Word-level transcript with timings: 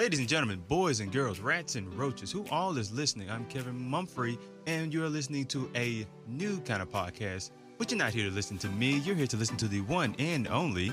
Ladies 0.00 0.18
and 0.18 0.28
gentlemen, 0.28 0.62
boys 0.66 1.00
and 1.00 1.12
girls, 1.12 1.40
rats 1.40 1.74
and 1.74 1.92
roaches, 1.92 2.32
who 2.32 2.46
all 2.50 2.78
is 2.78 2.90
listening? 2.90 3.30
I'm 3.30 3.44
Kevin 3.44 3.78
Mumphrey, 3.78 4.38
and 4.66 4.94
you're 4.94 5.10
listening 5.10 5.44
to 5.48 5.70
a 5.76 6.06
new 6.26 6.58
kind 6.60 6.80
of 6.80 6.88
podcast. 6.88 7.50
But 7.76 7.90
you're 7.90 7.98
not 7.98 8.14
here 8.14 8.26
to 8.26 8.34
listen 8.34 8.56
to 8.60 8.68
me, 8.70 9.00
you're 9.00 9.14
here 9.14 9.26
to 9.26 9.36
listen 9.36 9.58
to 9.58 9.68
the 9.68 9.82
one 9.82 10.16
and 10.18 10.48
only 10.48 10.90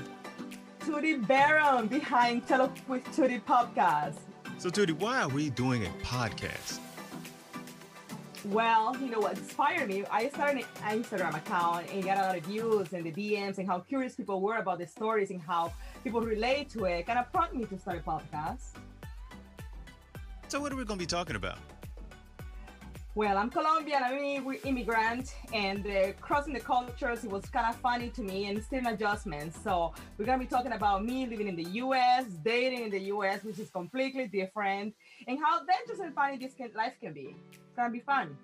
Tootie 0.80 1.26
Baron 1.26 1.86
behind 1.86 2.46
Tell 2.46 2.70
with 2.86 3.02
Tootie 3.16 3.42
podcast. 3.42 4.18
So, 4.58 4.68
Tootie, 4.68 4.92
why 4.92 5.22
are 5.22 5.28
we 5.28 5.48
doing 5.48 5.86
a 5.86 5.90
podcast? 6.04 6.78
Well, 8.44 8.94
you 9.00 9.10
know 9.10 9.20
what 9.20 9.38
inspired 9.38 9.88
me? 9.88 10.04
I 10.10 10.28
started 10.28 10.66
an 10.84 11.02
Instagram 11.02 11.34
account 11.34 11.90
and 11.90 12.04
got 12.04 12.18
a 12.18 12.20
lot 12.20 12.36
of 12.36 12.44
views 12.44 12.92
and 12.92 13.04
the 13.04 13.12
DMs 13.12 13.56
and 13.56 13.66
how 13.66 13.78
curious 13.78 14.16
people 14.16 14.42
were 14.42 14.56
about 14.56 14.78
the 14.78 14.86
stories 14.86 15.30
and 15.30 15.40
how 15.40 15.72
people 16.04 16.20
relate 16.20 16.68
to 16.70 16.84
it. 16.84 17.06
Kind 17.06 17.18
of 17.18 17.32
prompted 17.32 17.58
me 17.58 17.64
to 17.64 17.78
start 17.78 18.00
a 18.00 18.00
podcast. 18.02 18.74
So, 20.48 20.60
what 20.60 20.72
are 20.72 20.76
we 20.76 20.84
going 20.84 20.98
to 20.98 21.02
be 21.02 21.06
talking 21.06 21.36
about? 21.36 21.58
Well, 23.14 23.36
I'm 23.36 23.50
Colombian. 23.50 24.02
I'm 24.02 24.46
an 24.46 24.54
immigrant, 24.64 25.34
and 25.52 25.84
uh, 25.86 26.12
crossing 26.20 26.54
the 26.54 26.60
cultures 26.60 27.24
it 27.24 27.30
was 27.30 27.44
kind 27.46 27.66
of 27.68 27.74
funny 27.80 28.10
to 28.10 28.22
me, 28.22 28.48
and 28.48 28.62
still 28.62 28.78
an 28.78 28.86
adjustment. 28.86 29.52
So 29.62 29.92
we're 30.16 30.24
gonna 30.24 30.38
be 30.38 30.46
talking 30.46 30.72
about 30.72 31.04
me 31.04 31.26
living 31.26 31.48
in 31.48 31.56
the 31.56 31.68
U.S., 31.82 32.26
dating 32.44 32.84
in 32.84 32.90
the 32.90 33.00
U.S., 33.14 33.42
which 33.42 33.58
is 33.58 33.70
completely 33.70 34.28
different, 34.28 34.94
and 35.26 35.38
how 35.44 35.58
dangerous 35.66 35.98
and 35.98 36.14
funny 36.14 36.38
this 36.38 36.54
can, 36.54 36.70
life 36.76 36.94
can 37.00 37.12
be. 37.12 37.34
It's 37.50 37.76
gonna 37.76 37.90
be 37.90 38.00
fun. 38.00 38.36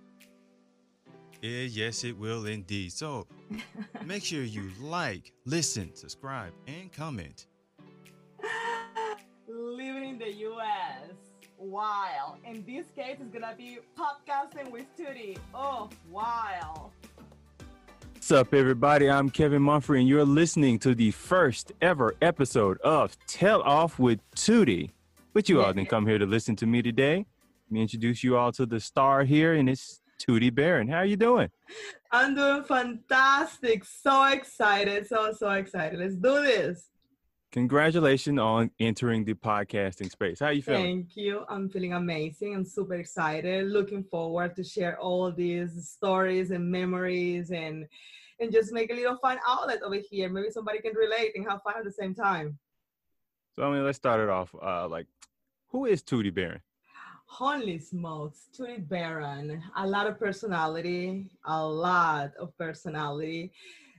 Yeah, 1.40 1.62
yes, 1.62 2.02
it 2.02 2.18
will 2.18 2.46
indeed. 2.46 2.92
So 2.92 3.28
make 4.04 4.24
sure 4.24 4.42
you 4.42 4.70
like, 4.80 5.32
listen, 5.46 5.94
subscribe, 5.94 6.52
and 6.66 6.92
comment. 6.92 7.46
living 9.48 10.08
in 10.08 10.18
the 10.18 10.32
U.S 10.32 11.33
wild. 11.58 12.38
In 12.44 12.64
this 12.66 12.86
case, 12.96 13.16
it's 13.20 13.32
gonna 13.32 13.54
be 13.56 13.78
podcasting 13.98 14.70
with 14.70 14.84
Tootie. 14.96 15.38
Oh, 15.54 15.88
wild. 16.10 16.90
What's 18.14 18.32
up, 18.32 18.54
everybody? 18.54 19.10
I'm 19.10 19.28
Kevin 19.28 19.62
Mumphrey, 19.62 20.00
and 20.00 20.08
you're 20.08 20.24
listening 20.24 20.78
to 20.80 20.94
the 20.94 21.10
first 21.10 21.72
ever 21.82 22.14
episode 22.22 22.80
of 22.80 23.16
Tell 23.26 23.62
Off 23.62 23.98
with 23.98 24.20
Tootie. 24.34 24.90
But 25.32 25.48
you 25.48 25.62
all 25.62 25.72
didn't 25.72 25.88
come 25.88 26.06
here 26.06 26.18
to 26.18 26.26
listen 26.26 26.56
to 26.56 26.66
me 26.66 26.80
today. 26.80 27.16
Let 27.16 27.72
me 27.72 27.82
introduce 27.82 28.24
you 28.24 28.36
all 28.36 28.52
to 28.52 28.66
the 28.66 28.80
star 28.80 29.24
here, 29.24 29.54
and 29.54 29.68
it's 29.68 30.00
Tootie 30.18 30.54
Baron. 30.54 30.88
How 30.88 30.98
are 30.98 31.04
you 31.04 31.16
doing? 31.16 31.50
I'm 32.10 32.34
doing 32.34 32.64
fantastic. 32.64 33.84
So 33.84 34.24
excited. 34.26 35.06
So, 35.06 35.32
so 35.32 35.50
excited. 35.50 35.98
Let's 35.98 36.14
do 36.14 36.42
this. 36.42 36.88
Congratulations 37.54 38.40
on 38.40 38.68
entering 38.80 39.24
the 39.24 39.34
podcasting 39.34 40.10
space. 40.10 40.40
How 40.40 40.46
are 40.46 40.52
you 40.52 40.60
feeling? 40.60 40.82
Thank 40.82 41.16
you. 41.16 41.44
I'm 41.48 41.68
feeling 41.70 41.92
amazing. 41.92 42.52
I'm 42.52 42.64
super 42.64 42.94
excited. 42.94 43.68
Looking 43.68 44.02
forward 44.02 44.56
to 44.56 44.64
share 44.64 44.98
all 44.98 45.30
these 45.30 45.88
stories 45.88 46.50
and 46.50 46.68
memories 46.68 47.52
and 47.52 47.86
and 48.40 48.50
just 48.50 48.72
make 48.72 48.90
a 48.90 48.94
little 48.94 49.16
fun 49.18 49.38
outlet 49.46 49.82
over 49.84 50.00
here. 50.10 50.28
Maybe 50.28 50.50
somebody 50.50 50.80
can 50.80 50.96
relate 50.96 51.30
and 51.36 51.48
have 51.48 51.62
fun 51.62 51.74
at 51.78 51.84
the 51.84 51.92
same 51.92 52.12
time. 52.12 52.58
So 53.54 53.62
I 53.62 53.72
mean, 53.72 53.84
let's 53.84 53.98
start 53.98 54.18
it 54.18 54.28
off. 54.28 54.52
Uh, 54.60 54.88
like, 54.88 55.06
who 55.68 55.86
is 55.86 56.02
Tootie 56.02 56.34
Baron? 56.34 56.60
Holy 57.26 57.78
smokes, 57.78 58.48
Tootie 58.52 58.88
Baron. 58.88 59.62
A 59.76 59.86
lot 59.86 60.08
of 60.08 60.18
personality, 60.18 61.30
a 61.46 61.64
lot 61.64 62.32
of 62.34 62.58
personality 62.58 63.52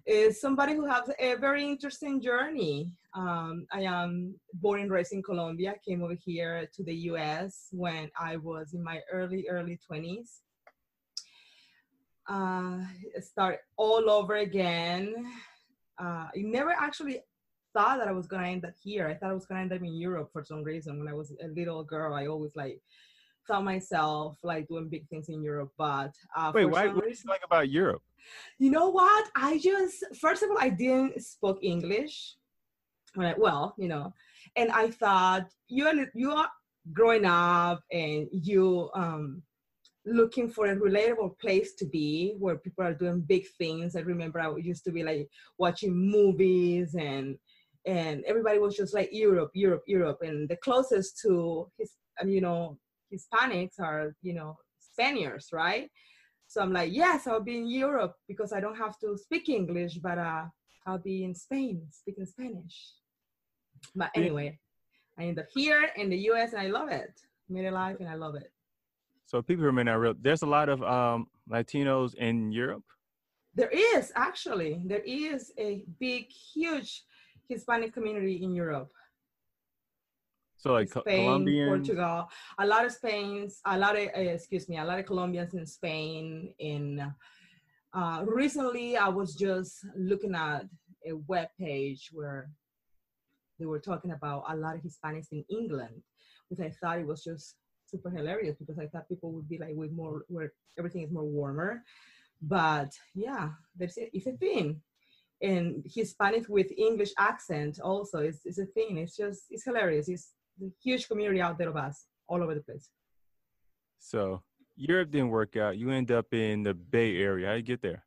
is 0.06 0.40
somebody 0.40 0.74
who 0.74 0.86
has 0.86 1.10
a 1.20 1.36
very 1.36 1.64
interesting 1.64 2.22
journey. 2.22 2.92
Um, 3.16 3.66
I 3.72 3.82
am 3.82 4.36
born 4.54 4.82
and 4.82 4.92
raised 4.92 5.14
in 5.14 5.24
Colombia, 5.24 5.76
came 5.88 6.04
over 6.04 6.14
here 6.14 6.70
to 6.76 6.84
the 6.84 6.94
US 7.10 7.70
when 7.72 8.12
I 8.20 8.38
was 8.38 8.74
in 8.74 8.84
my 8.84 9.02
early, 9.12 9.48
early 9.50 9.80
20s. 9.90 10.42
Uh, 12.28 12.80
start 13.20 13.60
all 13.78 14.10
over 14.10 14.36
again. 14.36 15.14
Uh, 16.00 16.28
I 16.28 16.38
never 16.38 16.72
actually 16.72 17.22
thought 17.74 18.00
that 18.00 18.08
I 18.08 18.12
was 18.12 18.28
gonna 18.28 18.48
end 18.48 18.66
up 18.66 18.74
here. 18.82 19.08
I 19.08 19.16
thought 19.16 19.32
I 19.32 19.34
was 19.34 19.46
gonna 19.46 19.62
end 19.62 19.74
up 19.74 19.82
in 19.82 19.94
Europe 19.94 20.30
for 20.32 20.44
some 20.44 20.64
reason. 20.64 21.00
When 21.00 21.08
I 21.08 21.14
was 21.14 21.34
a 21.44 21.48
little 21.48 21.84
girl, 21.84 22.14
I 22.14 22.28
always 22.28 22.56
like 22.56 22.82
thought 23.48 23.64
myself 23.64 24.38
like 24.44 24.68
doing 24.68 24.90
big 24.90 25.08
things 25.08 25.30
in 25.30 25.44
Europe. 25.44 25.72
But 25.78 26.14
uh, 26.36 26.52
wait, 26.54 26.66
why, 26.66 26.88
what 26.88 27.04
do 27.04 27.10
you 27.10 27.16
like 27.28 27.42
about 27.46 27.70
Europe? 27.70 28.02
You 28.60 28.72
know 28.72 28.90
what? 28.90 29.30
I 29.36 29.60
just 29.60 30.04
first 30.20 30.44
of 30.44 30.50
all, 30.50 30.58
I 30.60 30.70
didn't 30.70 31.22
speak 31.22 31.58
English. 31.62 32.36
Well, 33.16 33.76
you 33.78 33.88
know, 33.88 34.14
and 34.56 34.72
I 34.72 34.90
thought 34.90 35.48
you 35.68 35.88
are 35.88 35.94
you 36.14 36.32
are 36.32 36.50
growing 36.94 37.26
up 37.26 37.82
and 37.92 38.28
you 38.32 38.90
um 38.94 39.42
looking 40.06 40.48
for 40.48 40.68
a 40.68 40.76
relatable 40.76 41.38
place 41.40 41.74
to 41.76 41.86
be 41.86 42.36
where 42.38 42.58
people 42.58 42.84
are 42.84 42.94
doing 42.94 43.22
big 43.22 43.46
things. 43.58 43.96
I 43.96 44.02
remember 44.02 44.40
I 44.40 44.56
used 44.58 44.84
to 44.86 44.92
be 44.92 45.04
like 45.04 45.28
watching 45.58 45.96
movies 45.96 46.96
and 46.96 47.38
and 47.86 48.24
everybody 48.26 48.60
was 48.60 48.76
just 48.76 48.94
like 48.94 49.10
Europe, 49.12 49.52
Europe, 49.54 49.84
Europe, 49.86 50.20
and 50.22 50.50
the 50.50 50.58
closest 50.58 51.20
to 51.22 51.70
his, 51.78 51.92
you 52.26 52.42
know, 52.42 52.80
Hispanics 53.16 53.80
are, 53.80 54.16
you 54.22 54.34
know, 54.34 54.58
Spaniards, 54.80 55.50
right? 55.52 55.90
So 56.48 56.62
I'm 56.62 56.74
like, 56.74 56.92
yes, 56.94 57.28
I'll 57.28 57.42
be 57.42 57.58
in 57.58 57.68
Europe 57.68 58.16
because 58.28 58.54
I 58.54 58.60
don't 58.60 58.78
have 58.78 58.98
to 59.00 59.18
speak 59.18 59.50
English, 59.50 59.96
but 59.96 60.18
uh, 60.18 60.46
I'll 60.86 61.00
be 61.00 61.24
in 61.24 61.34
Spain 61.34 61.82
speaking 61.90 62.26
Spanish. 62.26 62.94
But 63.96 64.12
anyway, 64.16 64.60
I 65.18 65.24
end 65.24 65.40
up 65.40 65.48
here 65.54 65.90
in 65.96 66.10
the 66.10 66.18
US 66.30 66.54
and 66.54 66.62
I 66.62 66.68
love 66.68 66.90
it. 66.90 67.20
Made 67.50 67.66
a 67.66 67.72
life 67.72 67.98
and 68.00 68.10
I 68.10 68.16
love 68.16 68.36
it. 68.36 68.52
So 69.26 69.42
people 69.42 69.66
who 69.66 69.72
may 69.72 69.84
not 69.84 70.00
real, 70.00 70.14
there's 70.20 70.44
a 70.44 70.48
lot 70.48 70.70
of 70.70 70.84
um, 70.84 71.28
Latinos 71.50 72.14
in 72.16 72.52
Europe. 72.52 72.84
There 73.56 73.70
is 73.70 74.12
actually, 74.16 74.82
there 74.86 75.04
is 75.06 75.52
a 75.58 75.84
big, 76.00 76.30
huge 76.30 77.04
Hispanic 77.48 77.94
community 77.94 78.44
in 78.44 78.54
Europe. 78.54 78.92
So 80.58 80.74
like 80.74 80.90
Spain, 80.90 81.26
Colombian, 81.26 81.68
Portugal, 81.68 82.30
a 82.58 82.66
lot 82.66 82.86
of 82.86 82.92
Spain's, 82.92 83.60
a 83.66 83.78
lot 83.78 83.98
of 83.98 84.08
uh, 84.16 84.22
excuse 84.22 84.68
me, 84.68 84.78
a 84.78 84.86
lot 84.86 85.00
of 85.00 85.06
Colombians 85.06 85.54
in 85.54 85.66
Spain. 85.66 86.54
In 86.60 87.14
uh, 87.94 88.24
recently, 88.26 88.98
I 88.98 89.10
was 89.10 89.36
just 89.36 89.86
looking 89.98 90.36
at 90.36 90.66
a 91.08 91.14
web 91.28 91.50
page 91.60 92.10
where 92.12 92.50
they 93.60 93.66
were 93.66 93.80
talking 93.80 94.12
about 94.12 94.44
a 94.50 94.56
lot 94.56 94.76
of 94.76 94.82
Hispanics 94.82 95.32
in 95.32 95.46
England, 95.50 96.02
which 96.50 96.60
I 96.60 96.72
thought 96.82 97.00
it 97.00 97.08
was 97.08 97.24
just 97.24 97.56
super 97.86 98.10
hilarious 98.10 98.58
because 98.58 98.80
I 98.80 98.88
thought 98.88 99.08
people 99.08 99.32
would 99.34 99.48
be 99.48 99.58
like 99.58 99.76
with 99.76 99.92
more 99.92 100.26
where 100.28 100.54
everything 100.78 101.04
is 101.04 101.12
more 101.12 101.24
warmer. 101.24 101.84
But 102.42 102.92
yeah, 103.14 103.50
there's 103.76 103.98
a, 103.98 104.10
it's 104.16 104.28
a 104.28 104.34
thing. 104.34 104.82
And 105.42 105.86
Hispanic 105.86 106.48
with 106.50 106.72
English 106.78 107.12
accent 107.18 107.80
also 107.84 108.20
is, 108.20 108.42
is 108.46 108.60
a 108.60 108.66
thing. 108.66 108.98
It's 108.98 109.16
just 109.16 109.44
it's 109.50 109.64
hilarious. 109.64 110.10
It's 110.10 110.32
huge 110.82 111.08
community 111.08 111.42
out 111.42 111.58
there 111.58 111.70
of 111.70 111.76
us 111.76 112.08
all 112.28 112.42
over 112.42 112.56
the 112.56 112.62
place. 112.62 112.90
So 114.00 114.42
Europe 114.76 115.12
didn't 115.12 115.30
work 115.30 115.56
out. 115.56 115.78
You 115.78 115.92
end 115.92 116.12
up 116.12 116.34
in 116.34 116.64
the 116.64 116.74
Bay 116.74 117.18
Area. 117.18 117.48
How 117.48 117.54
you 117.54 117.62
get 117.62 117.82
there? 117.82 118.04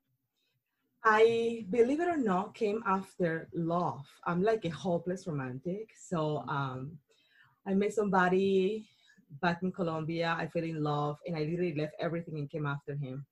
I 1.05 1.65
believe 1.71 2.01
it 2.01 2.09
or 2.09 2.17
not 2.17 2.55
came 2.55 2.83
after 2.87 3.49
love. 3.55 4.05
I'm 4.27 4.43
like 4.43 4.65
a 4.65 4.71
hopeless 4.71 5.27
romantic. 5.27 5.91
So 5.99 6.45
um, 6.49 6.99
I 7.67 7.75
met 7.75 7.93
somebody 7.93 8.87
back 9.41 9.63
in 9.63 9.73
Colombia. 9.73 10.37
I 10.39 10.49
fell 10.49 10.65
in 10.65 10.83
love, 10.83 11.17
and 11.27 11.37
I 11.37 11.41
literally 11.41 11.75
left 11.75 11.95
everything 12.01 12.39
and 12.39 12.51
came 12.51 12.67
after 12.67 12.95
him. 12.95 13.25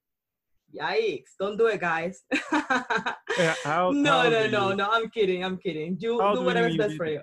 Yikes! 0.74 1.36
Don't 1.38 1.56
do 1.56 1.66
it, 1.66 1.80
guys. 1.80 2.22
yeah, 2.52 3.54
how, 3.62 3.90
no, 3.90 4.22
how 4.22 4.28
no, 4.28 4.46
no, 4.48 4.72
no. 4.72 4.88
I'm 4.90 5.08
kidding. 5.10 5.44
I'm 5.44 5.56
kidding. 5.58 5.96
Do 5.96 6.18
do 6.34 6.42
whatever's 6.42 6.76
best 6.76 6.96
for 6.96 7.06
you 7.06 7.22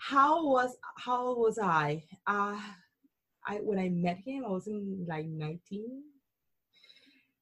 how 0.00 0.46
was 0.46 0.76
how 0.96 1.34
was 1.34 1.58
I? 1.58 2.02
Uh, 2.26 2.58
I 3.46 3.56
when 3.56 3.78
I 3.78 3.90
met 3.90 4.18
him, 4.18 4.44
I 4.46 4.50
was 4.50 4.66
in 4.66 5.04
like 5.06 5.26
19. 5.26 6.02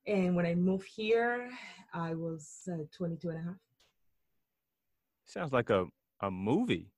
And 0.07 0.35
when 0.35 0.47
I 0.47 0.55
moved 0.55 0.89
here, 0.95 1.51
I 1.93 2.15
was 2.15 2.63
uh, 2.73 2.85
22 2.97 3.29
and 3.29 3.39
a 3.39 3.43
half. 3.43 3.55
Sounds 5.27 5.53
like 5.53 5.71
a, 5.71 5.87
a 6.21 6.31
movie. 6.31 6.91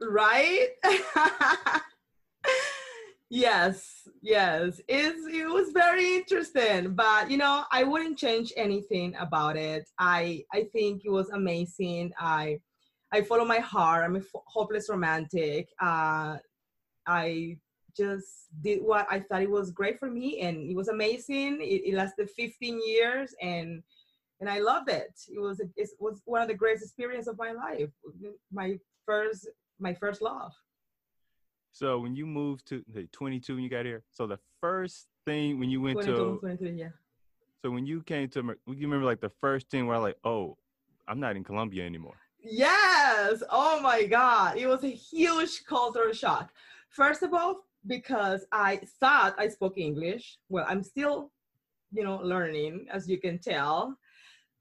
Right? 0.00 0.68
yes, 3.28 4.08
yes. 4.22 4.80
It's, 4.86 5.26
it 5.26 5.48
was 5.48 5.72
very 5.72 6.14
interesting, 6.16 6.94
but 6.94 7.30
you 7.30 7.36
know, 7.36 7.64
I 7.72 7.82
wouldn't 7.82 8.16
change 8.16 8.52
anything 8.56 9.14
about 9.18 9.56
it. 9.56 9.88
I 9.98 10.44
I 10.52 10.68
think 10.72 11.02
it 11.04 11.10
was 11.10 11.28
amazing. 11.30 12.12
I 12.18 12.60
I 13.12 13.22
follow 13.22 13.44
my 13.44 13.58
heart. 13.58 14.04
I'm 14.04 14.16
a 14.16 14.20
f- 14.20 14.42
hopeless 14.46 14.88
romantic. 14.88 15.68
Uh, 15.80 16.38
I 17.06 17.58
just 17.96 18.48
did 18.62 18.82
what 18.82 19.06
I 19.10 19.20
thought 19.20 19.42
it 19.42 19.50
was 19.50 19.70
great 19.70 19.98
for 19.98 20.10
me, 20.10 20.40
and 20.40 20.70
it 20.70 20.76
was 20.76 20.88
amazing. 20.88 21.60
It, 21.60 21.82
it 21.86 21.94
lasted 21.94 22.30
15 22.30 22.80
years, 22.86 23.34
and 23.40 23.82
and 24.40 24.50
I 24.50 24.58
loved 24.58 24.90
it. 24.90 25.18
It 25.32 25.40
was 25.40 25.60
it 25.60 25.90
was 25.98 26.20
one 26.24 26.42
of 26.42 26.48
the 26.48 26.54
greatest 26.54 26.84
experiences 26.84 27.28
of 27.28 27.38
my 27.38 27.52
life. 27.52 27.90
My 28.52 28.78
first 29.06 29.48
my 29.78 29.94
first 29.94 30.20
love. 30.20 30.52
So 31.72 31.98
when 31.98 32.16
you 32.16 32.26
moved 32.26 32.66
to 32.68 32.82
say, 32.94 33.06
22 33.12 33.54
when 33.54 33.62
you 33.62 33.68
got 33.68 33.84
here, 33.84 34.02
so 34.10 34.26
the 34.26 34.38
first 34.62 35.08
thing 35.26 35.58
when 35.58 35.68
you 35.68 35.80
went 35.80 36.00
22, 36.00 36.16
to 36.16 36.38
23, 36.38 36.70
yeah. 36.70 36.88
so 37.62 37.70
when 37.70 37.84
you 37.84 38.02
came 38.02 38.28
to 38.30 38.40
you 38.40 38.56
remember 38.66 39.04
like 39.04 39.20
the 39.20 39.32
first 39.40 39.68
thing 39.68 39.86
where 39.86 39.96
I 39.96 39.98
like 39.98 40.16
oh 40.24 40.56
I'm 41.06 41.20
not 41.20 41.36
in 41.36 41.44
Colombia 41.44 41.84
anymore. 41.84 42.16
Yes. 42.48 43.42
Oh 43.50 43.80
my 43.80 44.04
God. 44.04 44.56
It 44.56 44.68
was 44.68 44.84
a 44.84 44.88
huge 44.88 45.64
cultural 45.64 46.12
shock. 46.12 46.52
First 46.90 47.22
of 47.22 47.34
all, 47.34 47.64
because 47.86 48.46
I 48.52 48.80
thought 49.00 49.34
I 49.36 49.48
spoke 49.48 49.78
English. 49.78 50.38
Well, 50.48 50.64
I'm 50.68 50.82
still, 50.82 51.32
you 51.92 52.04
know, 52.04 52.18
learning, 52.22 52.86
as 52.92 53.08
you 53.08 53.18
can 53.18 53.38
tell. 53.38 53.96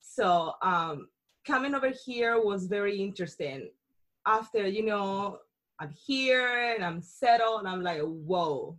So 0.02 0.54
um, 0.62 1.10
coming 1.46 1.76
over 1.76 1.92
here 2.06 2.42
was 2.44 2.66
very 2.66 2.98
interesting. 2.98 3.70
After, 4.26 4.68
you 4.68 4.84
know, 4.86 5.40
I'm 5.80 5.92
here 5.92 6.74
and 6.74 6.84
I'm 6.84 7.02
settled, 7.02 7.60
and 7.60 7.68
I'm 7.68 7.84
like, 7.84 8.02
whoa. 8.02 8.78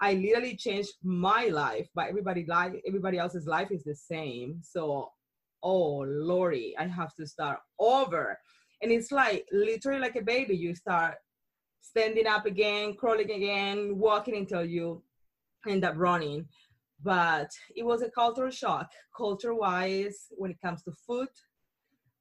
I 0.00 0.14
literally 0.14 0.56
changed 0.56 0.92
my 1.02 1.48
life, 1.48 1.88
but 1.94 2.08
everybody 2.08 2.46
life, 2.46 2.72
everybody 2.86 3.18
else's 3.18 3.46
life 3.46 3.70
is 3.70 3.84
the 3.84 3.94
same. 3.94 4.60
So 4.62 5.12
oh 5.62 6.04
lordy 6.06 6.74
i 6.78 6.86
have 6.86 7.14
to 7.14 7.26
start 7.26 7.58
over. 7.78 8.38
And 8.82 8.90
it's 8.90 9.12
like 9.12 9.44
literally 9.52 10.00
like 10.00 10.16
a 10.16 10.22
baby 10.22 10.56
you 10.56 10.74
start 10.74 11.16
standing 11.82 12.26
up 12.26 12.46
again 12.46 12.94
crawling 12.94 13.30
again 13.30 13.98
walking 13.98 14.36
until 14.36 14.64
you 14.64 15.02
end 15.68 15.84
up 15.84 15.94
running. 15.96 16.46
But 17.02 17.50
it 17.76 17.84
was 17.84 18.02
a 18.02 18.10
cultural 18.10 18.50
shock. 18.50 18.90
Culture 19.16 19.54
wise 19.54 20.26
when 20.30 20.50
it 20.50 20.60
comes 20.62 20.82
to 20.84 20.92
food 21.06 21.28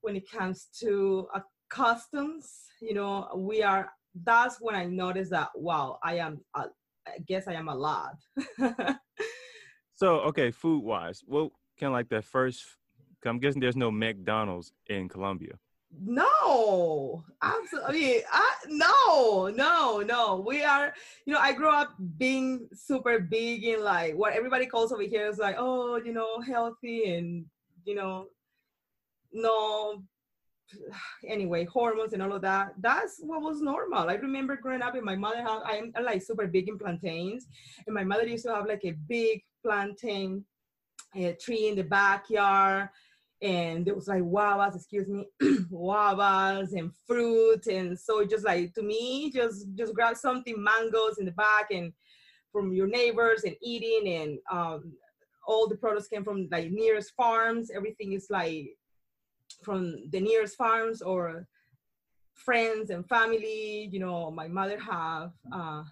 when 0.02 0.16
it 0.16 0.30
comes 0.32 0.68
to 0.80 1.28
uh, 1.36 1.42
customs 1.70 2.64
you 2.82 2.94
know 2.94 3.28
we 3.36 3.62
are 3.62 3.90
that's 4.24 4.58
when 4.62 4.74
i 4.74 4.86
noticed 4.86 5.30
that 5.30 5.50
wow 5.56 6.00
i 6.04 6.16
am 6.16 6.40
uh, 6.56 6.68
i 7.06 7.18
guess 7.28 7.48
i 7.48 7.54
am 7.54 7.68
a 7.68 7.76
lot. 7.76 8.16
So 10.00 10.22
okay, 10.32 10.52
food 10.52 10.82
wise, 10.82 11.22
well, 11.28 11.52
kind 11.78 11.90
of 11.90 11.94
like 11.94 12.08
that 12.08 12.24
first. 12.24 12.64
I'm 13.26 13.40
guessing 13.40 13.62
there's 13.62 13.76
no 13.76 13.92
McDonald's 13.92 14.72
in 14.88 15.10
Colombia. 15.10 15.54
No, 15.92 17.24
absolutely. 17.42 18.22
I, 18.32 18.54
no, 18.68 19.48
no, 19.48 20.02
no. 20.02 20.44
We 20.46 20.64
are, 20.64 20.94
you 21.26 21.34
know, 21.34 21.40
I 21.40 21.54
grew 21.54 21.70
up 21.70 21.96
being 22.18 22.70
super 22.74 23.20
big 23.20 23.64
in 23.64 23.84
like 23.84 24.14
what 24.16 24.34
everybody 24.34 24.68
calls 24.68 24.92
over 24.92 25.02
here 25.02 25.28
is 25.28 25.40
like, 25.40 25.56
oh, 25.58 25.98
you 25.98 26.14
know, 26.14 26.42
healthy 26.42 27.16
and, 27.16 27.46
you 27.86 27.96
know, 27.96 28.28
no, 29.34 30.04
anyway, 31.28 31.66
hormones 31.66 32.14
and 32.14 32.22
all 32.22 32.34
of 32.34 32.44
that. 32.44 32.74
That's 32.80 33.20
what 33.22 33.42
was 33.42 33.62
normal. 33.62 34.10
I 34.10 34.14
remember 34.14 34.58
growing 34.58 34.84
up 34.84 34.94
and 34.94 35.04
my 35.04 35.16
mother 35.16 35.42
had, 35.42 35.62
I'm 35.66 35.92
like 36.04 36.22
super 36.22 36.46
big 36.46 36.70
in 36.70 36.78
plantains. 36.78 37.48
And 37.88 37.96
my 37.96 38.04
mother 38.04 38.28
used 38.28 38.46
to 38.46 38.54
have 38.54 38.68
like 38.68 38.86
a 38.86 38.96
big 39.08 39.44
plantain 39.64 40.46
a 41.16 41.34
tree 41.34 41.68
in 41.68 41.76
the 41.76 41.84
backyard 41.84 42.90
and 43.42 43.86
there 43.86 43.96
was 43.96 44.08
like 44.08 44.22
guavas, 44.24 44.76
excuse 44.76 45.08
me, 45.08 45.26
guavas 45.42 46.74
and 46.74 46.92
fruit. 47.08 47.68
And 47.68 47.98
so 47.98 48.26
just 48.26 48.46
like 48.46 48.74
to 48.74 48.82
me, 48.82 49.32
just 49.32 49.68
just 49.76 49.94
grab 49.94 50.18
something, 50.18 50.62
mangoes 50.62 51.20
in 51.20 51.26
the 51.26 51.32
back 51.32 51.72
and 51.72 51.94
from 52.52 52.74
your 52.74 52.88
neighbors 52.88 53.44
and 53.44 53.56
eating 53.62 54.14
and 54.14 54.40
um, 54.52 54.94
all 55.48 55.68
the 55.68 55.78
products 55.78 56.08
came 56.08 56.24
from 56.24 56.50
like 56.52 56.70
nearest 56.70 57.14
farms. 57.16 57.72
Everything 57.74 58.14
is 58.14 58.28
like 58.30 58.76
from 59.64 60.10
the 60.10 60.20
nearest 60.20 60.58
farms 60.58 61.02
or 61.02 61.48
friends 62.34 62.90
and 62.90 63.08
family. 63.08 63.90
You 63.92 64.00
know, 64.00 64.32
my 64.32 64.50
mother 64.50 64.80
have 64.80 65.32
uh, 65.54 65.84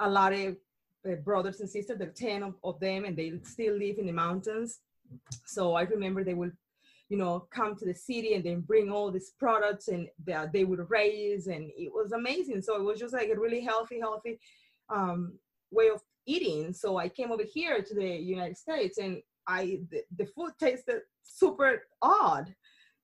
a 0.00 0.10
lot 0.10 0.32
of 0.32 0.56
uh, 1.08 1.14
brothers 1.16 1.60
and 1.60 1.70
sisters. 1.70 1.98
There 1.98 2.08
are 2.08 2.12
ten 2.12 2.42
of, 2.42 2.54
of 2.64 2.80
them, 2.80 3.04
and 3.04 3.16
they 3.16 3.34
still 3.44 3.76
live 3.76 3.98
in 3.98 4.06
the 4.06 4.12
mountains 4.12 4.80
so 5.46 5.74
i 5.74 5.82
remember 5.82 6.22
they 6.22 6.34
would 6.34 6.52
you 7.08 7.16
know 7.16 7.46
come 7.50 7.74
to 7.74 7.84
the 7.84 7.94
city 7.94 8.34
and 8.34 8.44
then 8.44 8.60
bring 8.60 8.90
all 8.90 9.10
these 9.10 9.32
products 9.38 9.88
and 9.88 10.08
that 10.26 10.52
they 10.52 10.64
would 10.64 10.84
raise 10.90 11.46
and 11.46 11.70
it 11.76 11.92
was 11.92 12.12
amazing. 12.12 12.62
So 12.62 12.76
it 12.76 12.82
was 12.82 12.98
just 12.98 13.14
like 13.14 13.30
a 13.30 13.40
really 13.40 13.60
healthy 13.60 13.98
healthy 14.00 14.38
um, 14.90 15.38
way 15.70 15.88
of 15.88 16.02
eating. 16.26 16.72
So 16.72 16.98
i 16.98 17.08
came 17.08 17.32
over 17.32 17.44
here 17.44 17.82
to 17.82 17.94
the 17.94 18.06
united 18.06 18.56
states 18.56 18.98
and 18.98 19.22
i 19.46 19.80
the, 19.90 20.02
the 20.16 20.26
food 20.26 20.52
tasted 20.60 21.00
super 21.22 21.84
odd. 22.02 22.54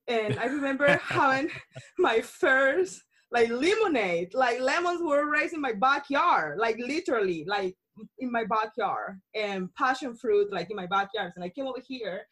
And 0.07 0.39
i 0.39 0.45
remember 0.45 0.89
having 1.03 1.51
my 1.99 2.21
first 2.21 3.03
like 3.35 3.51
lemonade 3.51 4.33
like 4.33 4.59
lemons 4.61 5.03
were 5.03 5.29
raised 5.29 5.53
in 5.53 5.61
my 5.61 5.73
backyard 5.73 6.57
like 6.59 6.79
literally 6.79 7.45
like 7.47 7.77
in 8.19 8.31
my 8.31 8.45
backyard 8.45 9.21
and 9.35 9.73
passion 9.75 10.17
fruit 10.17 10.53
like 10.53 10.71
in 10.71 10.77
my 10.77 10.87
backyard. 10.87 11.33
And 11.37 11.45
I 11.45 11.49
came 11.49 11.67
over 11.67 11.81
here 11.87 12.23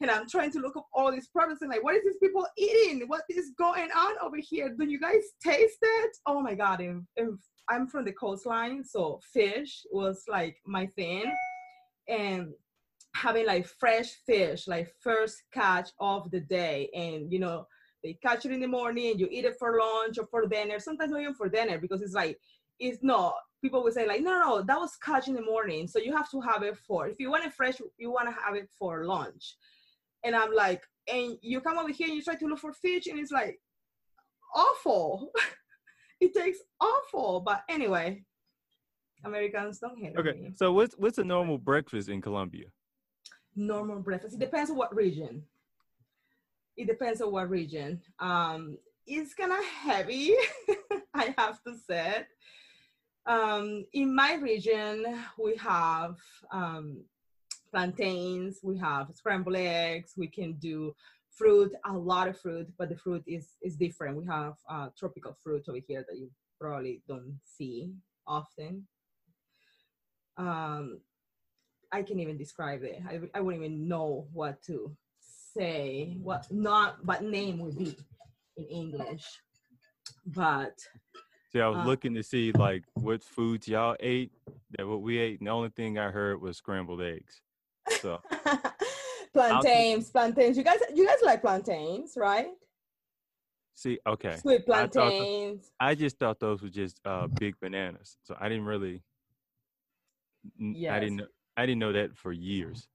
and 0.00 0.10
I'm 0.10 0.28
trying 0.28 0.50
to 0.52 0.60
look 0.60 0.76
up 0.76 0.86
all 0.94 1.12
these 1.12 1.28
products 1.28 1.62
and 1.62 1.70
like, 1.70 1.84
what 1.84 1.94
is 1.94 2.04
these 2.04 2.18
people 2.22 2.46
eating? 2.56 3.06
What 3.06 3.22
is 3.28 3.52
going 3.58 3.90
on 3.90 4.14
over 4.22 4.36
here? 4.38 4.74
Do 4.78 4.84
you 4.86 5.00
guys 5.00 5.22
taste 5.44 5.78
it? 5.82 6.16
Oh 6.26 6.40
my 6.40 6.54
God. 6.54 6.80
And, 6.80 7.06
and 7.16 7.38
I'm 7.68 7.86
from 7.86 8.04
the 8.04 8.12
coastline, 8.12 8.82
so 8.82 9.20
fish 9.32 9.84
was 9.92 10.24
like 10.28 10.56
my 10.66 10.86
thing. 10.86 11.32
And 12.08 12.52
having 13.14 13.46
like 13.46 13.66
fresh 13.66 14.12
fish, 14.26 14.66
like 14.66 14.92
first 15.00 15.42
catch 15.52 15.90
of 16.00 16.30
the 16.30 16.40
day. 16.40 16.88
And 16.94 17.30
you 17.30 17.38
know, 17.38 17.66
they 18.02 18.14
catch 18.14 18.46
it 18.46 18.52
in 18.52 18.60
the 18.60 18.66
morning, 18.66 19.18
you 19.18 19.28
eat 19.30 19.44
it 19.44 19.56
for 19.58 19.78
lunch 19.78 20.18
or 20.18 20.26
for 20.26 20.46
dinner, 20.46 20.78
sometimes 20.78 21.10
not 21.12 21.20
even 21.20 21.34
for 21.34 21.48
dinner 21.48 21.78
because 21.78 22.02
it's 22.02 22.14
like 22.14 22.38
it's 22.78 23.02
not 23.02 23.34
people 23.60 23.84
will 23.84 23.92
say 23.92 24.06
like 24.06 24.22
no, 24.22 24.40
no 24.42 24.62
that 24.62 24.78
was 24.80 24.96
catch 24.96 25.28
in 25.28 25.34
the 25.34 25.42
morning 25.42 25.86
so 25.86 25.98
you 25.98 26.16
have 26.16 26.30
to 26.30 26.40
have 26.40 26.62
it 26.62 26.78
for 26.78 27.06
if 27.06 27.20
you 27.20 27.30
want 27.30 27.44
it 27.44 27.52
fresh 27.52 27.74
you 27.98 28.10
want 28.10 28.26
to 28.26 28.34
have 28.42 28.54
it 28.54 28.68
for 28.78 29.04
lunch. 29.04 29.56
And 30.24 30.34
i'm 30.34 30.54
like 30.54 30.82
and 31.12 31.36
you 31.42 31.60
come 31.60 31.76
over 31.78 31.90
here 31.92 32.06
and 32.06 32.16
you 32.16 32.22
try 32.22 32.36
to 32.36 32.46
look 32.46 32.58
for 32.58 32.72
fish 32.72 33.06
and 33.06 33.18
it's 33.18 33.32
like 33.32 33.60
awful. 34.54 35.30
It 36.22 36.34
tastes 36.34 36.62
awful. 36.80 37.40
But 37.40 37.62
anyway 37.68 38.24
americans 39.24 39.78
don't 39.78 39.98
hate 39.98 40.16
Okay, 40.16 40.32
me. 40.32 40.52
so 40.54 40.72
what's 40.72 40.94
what's 40.96 41.18
a 41.18 41.24
normal 41.24 41.58
breakfast 41.58 42.08
in 42.08 42.20
Colombia? 42.22 42.66
normal 43.56 44.00
breakfast. 44.00 44.34
It 44.36 44.40
depends 44.40 44.70
on 44.70 44.76
what 44.76 44.94
region 44.94 45.42
it 46.76 46.86
depends 46.86 47.20
on 47.20 47.32
what 47.32 47.50
region 47.50 48.00
um 48.18 48.76
it's 49.06 49.34
kind 49.34 49.52
of 49.52 49.64
heavy 49.64 50.34
i 51.14 51.34
have 51.36 51.62
to 51.62 51.74
say 51.88 52.24
um, 53.26 53.84
in 53.92 54.14
my 54.14 54.34
region, 54.34 55.04
we 55.38 55.56
have 55.56 56.16
um, 56.52 57.04
plantains, 57.70 58.60
we 58.62 58.78
have 58.78 59.08
scrambled 59.14 59.56
eggs, 59.56 60.14
we 60.16 60.26
can 60.26 60.54
do 60.54 60.94
fruit, 61.30 61.72
a 61.86 61.92
lot 61.92 62.28
of 62.28 62.38
fruit, 62.38 62.68
but 62.78 62.88
the 62.88 62.96
fruit 62.96 63.22
is, 63.26 63.48
is 63.62 63.76
different. 63.76 64.16
We 64.16 64.26
have 64.26 64.54
uh, 64.68 64.88
tropical 64.98 65.36
fruit 65.42 65.66
over 65.68 65.78
here 65.86 66.04
that 66.08 66.18
you 66.18 66.30
probably 66.60 67.02
don't 67.06 67.38
see 67.44 67.92
often. 68.26 68.86
Um, 70.36 71.00
I 71.92 72.02
can't 72.02 72.20
even 72.20 72.38
describe 72.38 72.82
it. 72.82 73.00
I, 73.08 73.20
I 73.34 73.40
wouldn't 73.40 73.62
even 73.62 73.86
know 73.86 74.26
what 74.32 74.62
to 74.64 74.96
say, 75.56 76.16
what 76.22 76.50
not, 76.50 77.04
what 77.04 77.22
name 77.22 77.58
would 77.60 77.76
be 77.78 77.96
in 78.56 78.64
English. 78.66 79.24
But 80.26 80.78
See, 81.52 81.60
I 81.60 81.66
was 81.68 81.78
Uh, 81.78 81.86
looking 81.86 82.14
to 82.14 82.22
see 82.22 82.52
like 82.52 82.84
what 82.94 83.24
foods 83.24 83.66
y'all 83.66 83.96
ate 84.00 84.32
that 84.78 84.86
what 84.86 85.02
we 85.02 85.18
ate, 85.18 85.40
and 85.40 85.48
the 85.48 85.50
only 85.50 85.70
thing 85.70 85.98
I 85.98 86.10
heard 86.10 86.40
was 86.40 86.56
scrambled 86.56 87.02
eggs. 87.02 87.40
So 88.00 88.20
plantains, 89.32 90.10
plantains. 90.10 90.56
You 90.56 90.62
guys, 90.62 90.78
you 90.94 91.06
guys 91.06 91.18
like 91.24 91.40
plantains, 91.40 92.14
right? 92.16 92.48
see, 93.74 93.98
okay, 94.06 94.36
Sweet 94.36 94.62
I 94.70 94.86
thought 94.86 94.92
plantains. 94.92 95.72
I 95.80 95.94
just 95.94 96.18
thought 96.18 96.38
those 96.38 96.62
were 96.62 96.68
just 96.68 97.00
uh, 97.04 97.26
big 97.26 97.58
bananas, 97.60 98.18
so 98.22 98.36
I 98.38 98.48
didn't 98.48 98.66
really. 98.66 99.02
Yes. 100.58 100.92
I 100.92 101.00
didn't. 101.00 101.16
Know- 101.16 101.26
I 101.56 101.66
didn't 101.66 101.80
know 101.80 101.92
that 101.92 102.16
for 102.16 102.32
years. 102.32 102.88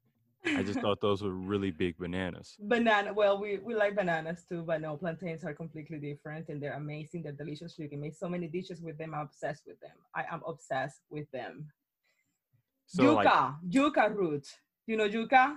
I 0.45 0.63
just 0.63 0.79
thought 0.81 1.01
those 1.01 1.21
were 1.21 1.31
really 1.31 1.71
big 1.71 1.97
bananas. 1.97 2.55
Banana. 2.59 3.13
Well, 3.13 3.39
we 3.39 3.59
we 3.59 3.75
like 3.75 3.95
bananas 3.95 4.45
too, 4.47 4.63
but 4.63 4.81
no, 4.81 4.97
plantains 4.97 5.43
are 5.43 5.53
completely 5.53 5.97
different, 5.97 6.49
and 6.49 6.61
they're 6.61 6.73
amazing. 6.75 7.23
They're 7.23 7.31
delicious. 7.31 7.77
You 7.77 7.89
can 7.89 8.01
make 8.01 8.15
so 8.15 8.29
many 8.29 8.47
dishes 8.47 8.81
with 8.81 8.97
them. 8.97 9.13
I'm 9.13 9.21
obsessed 9.21 9.63
with 9.65 9.79
them. 9.79 9.97
I 10.13 10.25
am 10.31 10.41
obsessed 10.47 11.01
with 11.09 11.29
them. 11.31 11.67
So 12.87 13.13
like, 13.13 13.27
yuca, 13.27 13.55
yuca 13.69 14.15
root. 14.15 14.47
You 14.87 14.97
know 14.97 15.09
yuca? 15.09 15.55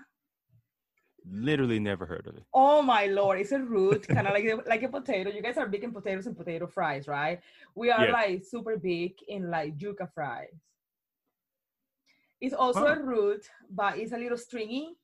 literally 1.30 1.78
never 1.78 2.07
heard 2.07 2.26
of 2.26 2.37
it. 2.37 2.45
Oh 2.54 2.83
my 2.83 3.07
lord, 3.07 3.40
it's 3.40 3.52
a 3.52 3.59
root, 3.59 4.07
kind 4.09 4.26
of 4.26 4.33
like 4.33 4.45
a, 4.45 4.57
like 4.68 4.83
a 4.83 4.88
potato. 4.88 5.30
You 5.30 5.42
guys 5.42 5.57
are 5.59 5.68
big 5.68 5.85
in 5.85 5.92
potatoes 5.92 6.26
and 6.26 6.37
potato 6.37 6.66
fries, 6.66 7.07
right? 7.07 7.40
We 7.75 7.90
are 7.90 8.04
Yes. 8.07 8.12
like 8.12 8.45
super 8.45 8.76
big 8.76 9.14
in 9.28 9.50
like 9.50 9.76
yuca 9.78 10.09
fries. 10.14 10.54
It's 12.40 12.54
also 12.54 12.87
Huh. 12.87 12.95
a 12.95 13.02
root, 13.02 13.49
but 13.71 13.99
it's 13.99 14.12
a 14.12 14.18
little 14.18 14.38
stringy. 14.38 14.97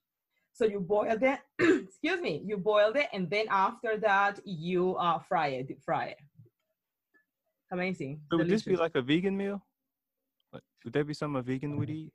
So 0.53 0.65
you 0.65 0.79
boil 0.81 1.19
it. 1.21 1.41
excuse 1.89 2.21
me. 2.21 2.43
You 2.47 2.57
boil 2.59 2.93
it, 2.95 3.09
and 3.13 3.29
then 3.29 3.47
after 3.51 3.97
that 3.99 4.39
you 4.45 4.95
uh, 4.97 5.19
fry 5.19 5.49
it, 5.49 5.67
deep 5.69 5.83
fry 5.83 6.15
it. 6.15 6.19
amazing. 7.73 8.21
So 8.31 8.39
would 8.39 8.49
this 8.49 8.63
be 8.63 8.77
like 8.77 8.95
a 8.95 9.03
vegan 9.03 9.37
meal? 9.37 9.61
Like, 10.53 10.63
Would 10.85 10.93
that 10.93 11.07
be 11.07 11.15
something 11.15 11.41
a 11.41 11.43
vegan 11.43 11.77
would 11.77 11.91
eat? 11.91 12.13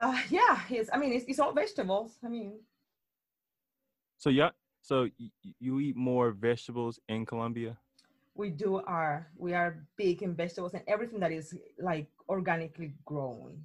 Uh, 0.00 0.20
yeah, 0.30 0.60
it's. 0.70 0.90
I 0.92 0.98
mean, 0.98 1.12
it's, 1.12 1.24
it's 1.26 1.40
all 1.40 1.52
vegetables. 1.52 2.18
I 2.24 2.28
mean, 2.28 2.60
So 4.18 4.30
yeah, 4.30 4.50
so 4.82 5.08
y- 5.18 5.30
y- 5.44 5.54
you 5.58 5.80
eat 5.80 5.96
more 5.96 6.30
vegetables 6.30 7.00
in 7.08 7.26
Colombia? 7.26 7.76
We 8.34 8.50
do 8.50 8.76
our. 8.86 9.28
We 9.36 9.54
are 9.54 9.86
big 9.96 10.22
in 10.22 10.34
vegetables 10.34 10.74
and 10.74 10.82
everything 10.86 11.20
that 11.20 11.32
is 11.32 11.56
like 11.80 12.08
organically 12.28 12.94
grown. 13.04 13.62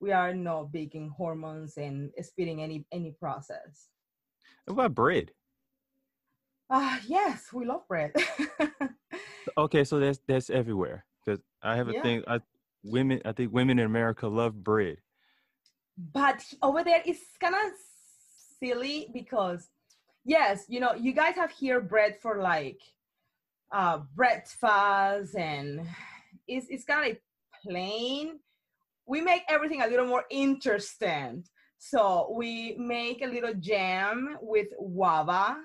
We 0.00 0.12
are 0.12 0.32
not 0.34 0.72
big 0.72 0.94
in 0.94 1.08
hormones 1.08 1.76
and 1.76 2.10
speeding 2.22 2.62
any 2.62 2.84
any 2.92 3.12
process. 3.18 3.88
What 4.66 4.74
about 4.74 4.94
bread? 4.94 5.32
Ah, 6.70 7.00
yes, 7.06 7.52
we 7.52 7.64
love 7.64 7.86
bread. 7.88 8.12
Okay, 9.56 9.82
so 9.84 9.98
that's 9.98 10.20
that's 10.28 10.50
everywhere. 10.50 11.04
Because 11.24 11.40
I 11.62 11.74
have 11.76 11.88
a 11.88 11.92
Yeah. 11.94 12.02
thing. 12.02 12.22
I 12.28 12.40
women, 12.84 13.20
I 13.24 13.32
think 13.32 13.52
women 13.52 13.78
in 13.78 13.86
America 13.86 14.28
love 14.28 14.62
bread. 14.62 14.98
but 15.96 16.44
over 16.62 16.84
there 16.84 17.02
it's 17.04 17.36
kind 17.40 17.54
of 17.54 17.72
silly 18.60 19.08
because 19.12 19.68
yes 20.24 20.64
you 20.68 20.78
know 20.80 20.94
you 20.94 21.12
guys 21.12 21.34
have 21.34 21.50
here 21.50 21.80
bread 21.80 22.16
for 22.22 22.40
like 22.40 22.80
uh 23.72 23.98
breakfast 24.14 25.34
and 25.36 25.86
it's, 26.46 26.66
it's 26.70 26.84
kind 26.84 27.10
of 27.10 27.18
plain 27.62 28.38
we 29.08 29.22
make 29.22 29.42
everything 29.48 29.80
a 29.80 29.86
little 29.86 30.06
more 30.06 30.24
interesting. 30.30 31.42
So 31.78 32.32
we 32.36 32.76
make 32.78 33.22
a 33.22 33.26
little 33.26 33.54
jam 33.54 34.36
with 34.42 34.68
guava 34.78 35.56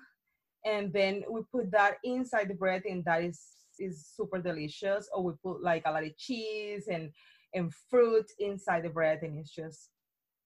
and 0.66 0.94
then 0.94 1.24
we 1.30 1.42
put 1.52 1.70
that 1.72 1.98
inside 2.04 2.48
the 2.48 2.54
bread 2.54 2.84
and 2.90 3.04
that 3.06 3.24
is 3.24 3.42
is 3.80 4.08
super 4.16 4.40
delicious. 4.40 5.10
Or 5.14 5.24
we 5.24 5.34
put 5.44 5.62
like 5.62 5.84
a 5.86 5.92
lot 5.92 6.06
of 6.06 6.18
cheese 6.18 6.88
and 6.88 7.12
and 7.54 7.72
fruit 7.90 8.26
inside 8.40 8.84
the 8.84 8.90
bread 8.90 9.20
and 9.24 9.38
it's 9.38 9.54
just 9.54 9.90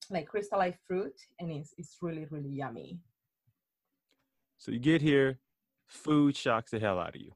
like 0.09 0.27
crystallized 0.27 0.79
fruit 0.87 1.13
and 1.39 1.51
it's 1.51 1.73
it's 1.77 1.97
really 2.01 2.25
really 2.31 2.49
yummy. 2.49 2.99
So 4.57 4.71
you 4.71 4.79
get 4.79 5.03
here, 5.03 5.39
food 5.85 6.35
shocks 6.35 6.71
the 6.71 6.79
hell 6.79 6.99
out 6.99 7.15
of 7.15 7.21
you. 7.21 7.33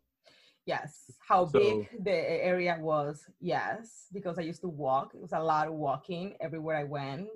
Yes 0.65 1.11
how 1.27 1.45
So- 1.45 1.59
big 1.59 1.89
the 2.03 2.11
area 2.11 2.77
was 2.79 3.25
yes 3.39 4.07
because 4.13 4.37
i 4.37 4.41
used 4.41 4.61
to 4.61 4.67
walk 4.69 5.13
it 5.15 5.21
was 5.21 5.33
a 5.33 5.39
lot 5.39 5.67
of 5.67 5.73
walking 5.73 6.35
everywhere 6.39 6.77
i 6.77 6.83
went 6.83 7.29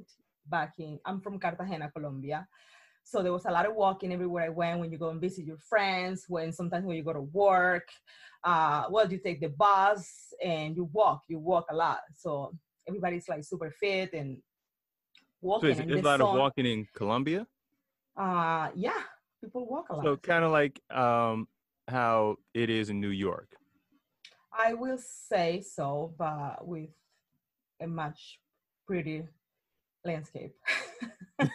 back 0.48 0.74
in 0.80 1.00
i'm 1.06 1.20
from 1.22 1.40
cartagena 1.40 1.90
colombia 1.90 2.48
so 3.04 3.22
there 3.22 3.32
was 3.34 3.46
a 3.46 3.52
lot 3.52 3.66
of 3.66 3.76
walking 3.76 4.14
everywhere 4.14 4.46
i 4.46 4.50
went 4.50 4.80
when 4.80 4.92
you 4.92 4.98
go 4.98 5.10
and 5.10 5.22
visit 5.22 5.46
your 5.46 5.58
friends 5.58 6.26
when 6.28 6.52
sometimes 6.52 6.86
when 6.86 6.98
you 6.98 7.04
go 7.04 7.14
to 7.14 7.22
work 7.22 7.88
uh 8.44 8.86
well 8.90 9.10
you 9.12 9.18
take 9.18 9.40
the 9.42 9.50
bus 9.50 10.34
and 10.44 10.76
you 10.76 10.84
walk 10.94 11.24
you 11.28 11.40
walk 11.40 11.66
a 11.72 11.76
lot 11.76 12.00
so 12.16 12.54
everybody's 12.88 13.28
like 13.28 13.44
super 13.44 13.72
fit 13.72 14.14
and 14.14 14.38
So 14.38 15.42
walking 15.42 15.70
it's, 15.72 15.80
and 15.80 15.92
it's 15.92 16.02
a 16.06 16.06
lot 16.08 16.22
of 16.22 16.38
walking 16.38 16.66
in 16.66 16.88
Colombia. 16.94 17.48
Uh, 18.18 18.70
yeah, 18.76 19.02
people 19.42 19.66
walk 19.68 19.90
a 19.90 19.96
lot. 19.96 20.06
So 20.06 20.16
kind 20.18 20.44
of 20.46 20.52
like 20.52 20.80
um 20.90 21.48
how 21.88 22.38
it 22.54 22.70
is 22.70 22.90
in 22.90 23.00
New 23.00 23.10
York. 23.10 23.50
I 24.58 24.74
will 24.74 24.98
say 24.98 25.62
so, 25.62 26.14
but 26.18 26.66
with 26.66 26.90
a 27.82 27.88
much 27.88 28.40
pretty 28.88 29.24
landscape. 30.04 30.56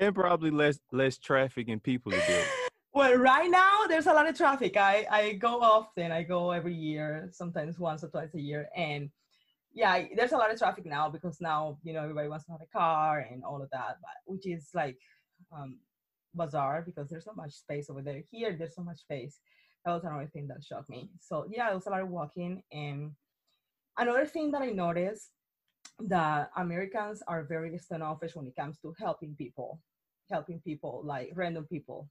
And 0.00 0.14
probably 0.14 0.50
less 0.50 0.80
less 0.92 1.18
traffic 1.18 1.68
and 1.68 1.82
people 1.82 2.10
to 2.10 2.18
deal. 2.26 2.42
well, 2.94 3.14
right 3.16 3.50
now 3.50 3.84
there's 3.86 4.06
a 4.06 4.12
lot 4.14 4.26
of 4.26 4.34
traffic. 4.34 4.78
I 4.78 5.06
I 5.10 5.32
go 5.34 5.60
often. 5.60 6.10
I 6.10 6.22
go 6.22 6.52
every 6.52 6.74
year, 6.74 7.28
sometimes 7.32 7.78
once 7.78 8.02
or 8.02 8.08
twice 8.08 8.34
a 8.34 8.40
year, 8.40 8.70
and 8.74 9.10
yeah, 9.74 10.06
there's 10.16 10.32
a 10.32 10.38
lot 10.38 10.50
of 10.50 10.58
traffic 10.58 10.86
now 10.86 11.10
because 11.10 11.38
now 11.42 11.76
you 11.82 11.92
know 11.92 12.00
everybody 12.00 12.28
wants 12.28 12.46
to 12.46 12.52
have 12.52 12.62
a 12.62 12.78
car 12.78 13.26
and 13.30 13.44
all 13.44 13.60
of 13.60 13.68
that, 13.72 13.98
but 14.00 14.16
which 14.24 14.46
is 14.46 14.70
like 14.74 14.96
um, 15.54 15.78
bizarre 16.34 16.82
because 16.84 17.08
there's 17.08 17.24
so 17.24 17.34
much 17.34 17.52
space 17.52 17.90
over 17.90 18.02
there. 18.02 18.22
Here, 18.30 18.56
there's 18.58 18.74
so 18.74 18.82
much 18.82 19.00
space. 19.00 19.38
That 19.84 19.92
was 19.92 20.04
another 20.04 20.28
thing 20.32 20.46
that 20.48 20.62
shocked 20.62 20.90
me. 20.90 21.10
So 21.20 21.46
yeah, 21.50 21.70
it 21.70 21.74
was 21.74 21.86
a 21.86 21.90
lot 21.90 22.02
of 22.02 22.08
walking, 22.08 22.62
and 22.72 23.12
another 23.98 24.26
thing 24.26 24.50
that 24.52 24.62
I 24.62 24.70
noticed 24.70 25.30
that 26.00 26.50
Americans 26.56 27.22
are 27.26 27.44
very 27.44 27.76
standoffish 27.78 28.34
when 28.34 28.46
it 28.46 28.56
comes 28.56 28.78
to 28.80 28.94
helping 28.98 29.34
people, 29.36 29.80
helping 30.30 30.60
people 30.60 31.02
like 31.04 31.30
random 31.34 31.66
people. 31.66 32.08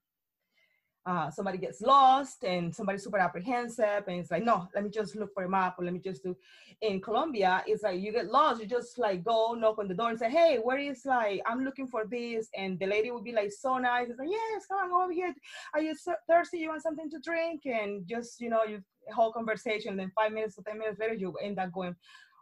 Uh, 1.05 1.31
somebody 1.31 1.57
gets 1.57 1.81
lost 1.81 2.43
and 2.43 2.75
somebody's 2.75 3.03
super 3.03 3.17
apprehensive 3.17 4.03
and 4.07 4.19
it's 4.19 4.29
like 4.29 4.43
no 4.43 4.67
let 4.75 4.83
me 4.83 4.89
just 4.91 5.15
look 5.15 5.33
for 5.33 5.43
a 5.45 5.49
map 5.49 5.73
or 5.79 5.85
let 5.85 5.93
me 5.93 5.99
just 5.99 6.21
do 6.21 6.35
in 6.81 6.99
colombia 7.01 7.63
it's 7.65 7.83
like 7.83 7.99
you 7.99 8.11
get 8.11 8.27
lost 8.27 8.61
you 8.61 8.67
just 8.67 8.99
like 8.99 9.23
go 9.23 9.53
knock 9.53 9.79
on 9.79 9.87
the 9.87 9.93
door 9.93 10.09
and 10.09 10.19
say 10.19 10.29
hey 10.29 10.59
where 10.61 10.77
is 10.77 11.05
like 11.05 11.41
i'm 11.47 11.63
looking 11.63 11.87
for 11.87 12.05
this 12.05 12.49
and 12.55 12.77
the 12.79 12.85
lady 12.85 13.09
will 13.09 13.23
be 13.23 13.31
like 13.31 13.51
so 13.51 13.77
nice 13.79 14.07
it's 14.09 14.19
like 14.19 14.29
yes 14.29 14.65
come 14.67 14.91
on 14.91 15.03
over 15.03 15.11
here 15.13 15.33
are 15.73 15.81
you 15.81 15.95
thir- 15.95 16.19
thirsty 16.27 16.57
you 16.59 16.69
want 16.69 16.83
something 16.83 17.09
to 17.09 17.19
drink? 17.19 17.65
And 17.65 18.05
just 18.07 18.39
you 18.41 18.49
know 18.49 18.63
you 18.63 18.81
whole 19.15 19.31
conversation 19.31 19.95
then 19.97 20.11
five 20.13 20.31
minutes 20.31 20.57
or 20.59 20.63
ten 20.63 20.77
minutes 20.77 20.99
later 20.99 21.13
you 21.13 21.33
end 21.41 21.57
up 21.59 21.71
going 21.71 21.95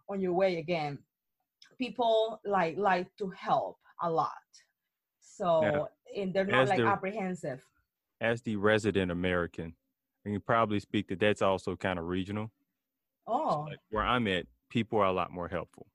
on 0.09 0.19
your 0.19 0.33
way 0.33 0.57
again. 0.57 0.97
People 1.77 2.39
like 2.43 2.75
like 2.77 3.07
to 3.17 3.29
help 3.29 3.77
a 4.01 4.09
lot. 4.09 4.31
So 5.19 5.87
and 6.15 6.33
they're 6.33 6.45
not 6.45 6.63
As 6.63 6.69
like 6.69 6.79
the- 6.79 6.87
apprehensive 6.87 7.61
As 8.19 8.41
the 8.41 8.55
resident 8.55 9.11
American, 9.11 9.73
and 10.25 10.33
you 10.33 10.39
probably 10.39 10.79
speak 10.79 11.07
that 11.09 11.19
that's 11.19 11.41
also 11.41 11.75
kind 11.75 11.99
of 11.99 12.05
regional. 12.05 12.51
oh 13.27 13.65
Like 13.69 13.79
where 13.89 14.03
I'm 14.03 14.27
at, 14.27 14.45
people 14.69 14.99
are 14.99 15.05
a 15.05 15.11
lot 15.11 15.31
more 15.31 15.47
helpful. 15.47 15.87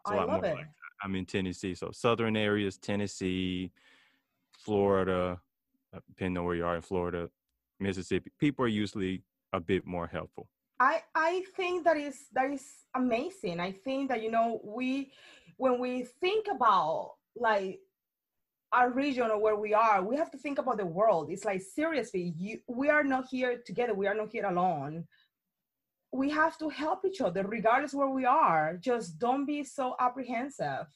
It's 0.00 0.10
a 0.10 0.14
i 0.14 0.16
lot 0.16 0.28
love 0.28 0.42
more 0.42 0.52
it 0.52 0.56
like 0.56 0.66
I'm 1.02 1.14
in 1.16 1.26
Tennessee, 1.26 1.74
so 1.74 1.90
southern 1.92 2.36
areas, 2.36 2.78
Tennessee, 2.78 3.72
Florida, 4.56 5.40
uh, 5.94 5.98
depending 6.08 6.38
on 6.38 6.44
where 6.44 6.54
you 6.54 6.64
are 6.64 6.76
in 6.76 6.82
Florida, 6.82 7.28
Mississippi, 7.80 8.30
people 8.38 8.64
are 8.64 8.68
usually 8.68 9.22
a 9.52 9.60
bit 9.60 9.86
more 9.86 10.06
helpful. 10.06 10.48
I 10.80 11.02
I 11.14 11.44
think 11.56 11.84
that 11.84 11.96
is 11.96 12.26
that 12.32 12.50
is 12.50 12.64
amazing. 12.94 13.60
I 13.60 13.72
think 13.72 14.08
that 14.08 14.22
you 14.22 14.30
know 14.30 14.60
we 14.64 15.12
when 15.56 15.78
we 15.78 16.04
think 16.20 16.46
about 16.50 17.14
like 17.36 17.80
our 18.72 18.90
region 18.90 19.30
or 19.30 19.38
where 19.38 19.56
we 19.56 19.74
are, 19.74 20.02
we 20.02 20.16
have 20.16 20.30
to 20.30 20.38
think 20.38 20.58
about 20.58 20.78
the 20.78 20.86
world. 20.86 21.30
It's 21.30 21.44
like 21.44 21.60
seriously, 21.60 22.34
you 22.38 22.60
we 22.66 22.88
are 22.88 23.04
not 23.04 23.26
here 23.30 23.60
together. 23.64 23.94
We 23.94 24.06
are 24.06 24.14
not 24.14 24.30
here 24.30 24.46
alone. 24.46 25.04
We 26.12 26.30
have 26.30 26.58
to 26.58 26.68
help 26.68 27.04
each 27.04 27.20
other 27.20 27.42
regardless 27.44 27.94
where 27.94 28.08
we 28.08 28.24
are. 28.24 28.76
Just 28.80 29.18
don't 29.18 29.46
be 29.46 29.64
so 29.64 29.94
apprehensive. 30.00 30.86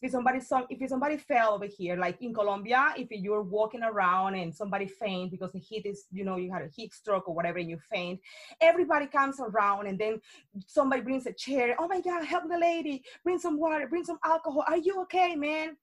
If 0.00 0.12
somebody 0.12 0.38
some 0.38 0.66
if 0.70 0.88
somebody 0.88 1.16
fell 1.16 1.54
over 1.54 1.66
here, 1.66 1.96
like 1.96 2.22
in 2.22 2.32
Colombia, 2.32 2.94
if 2.96 3.08
you're 3.10 3.42
walking 3.42 3.82
around 3.82 4.36
and 4.36 4.54
somebody 4.54 4.86
faint 4.86 5.32
because 5.32 5.50
the 5.50 5.58
heat 5.58 5.86
is, 5.86 6.04
you 6.12 6.24
know, 6.24 6.36
you 6.36 6.52
had 6.52 6.62
a 6.62 6.68
heat 6.68 6.94
stroke 6.94 7.28
or 7.28 7.34
whatever, 7.34 7.58
and 7.58 7.68
you 7.68 7.78
faint, 7.90 8.20
everybody 8.60 9.06
comes 9.08 9.40
around 9.40 9.88
and 9.88 9.98
then 9.98 10.20
somebody 10.68 11.02
brings 11.02 11.26
a 11.26 11.32
chair. 11.32 11.74
Oh 11.80 11.88
my 11.88 12.00
God, 12.00 12.24
help 12.24 12.48
the 12.48 12.58
lady, 12.58 13.02
bring 13.24 13.40
some 13.40 13.58
water, 13.58 13.88
bring 13.88 14.04
some 14.04 14.20
alcohol. 14.24 14.62
Are 14.68 14.76
you 14.78 15.02
okay, 15.02 15.34
man? 15.34 15.76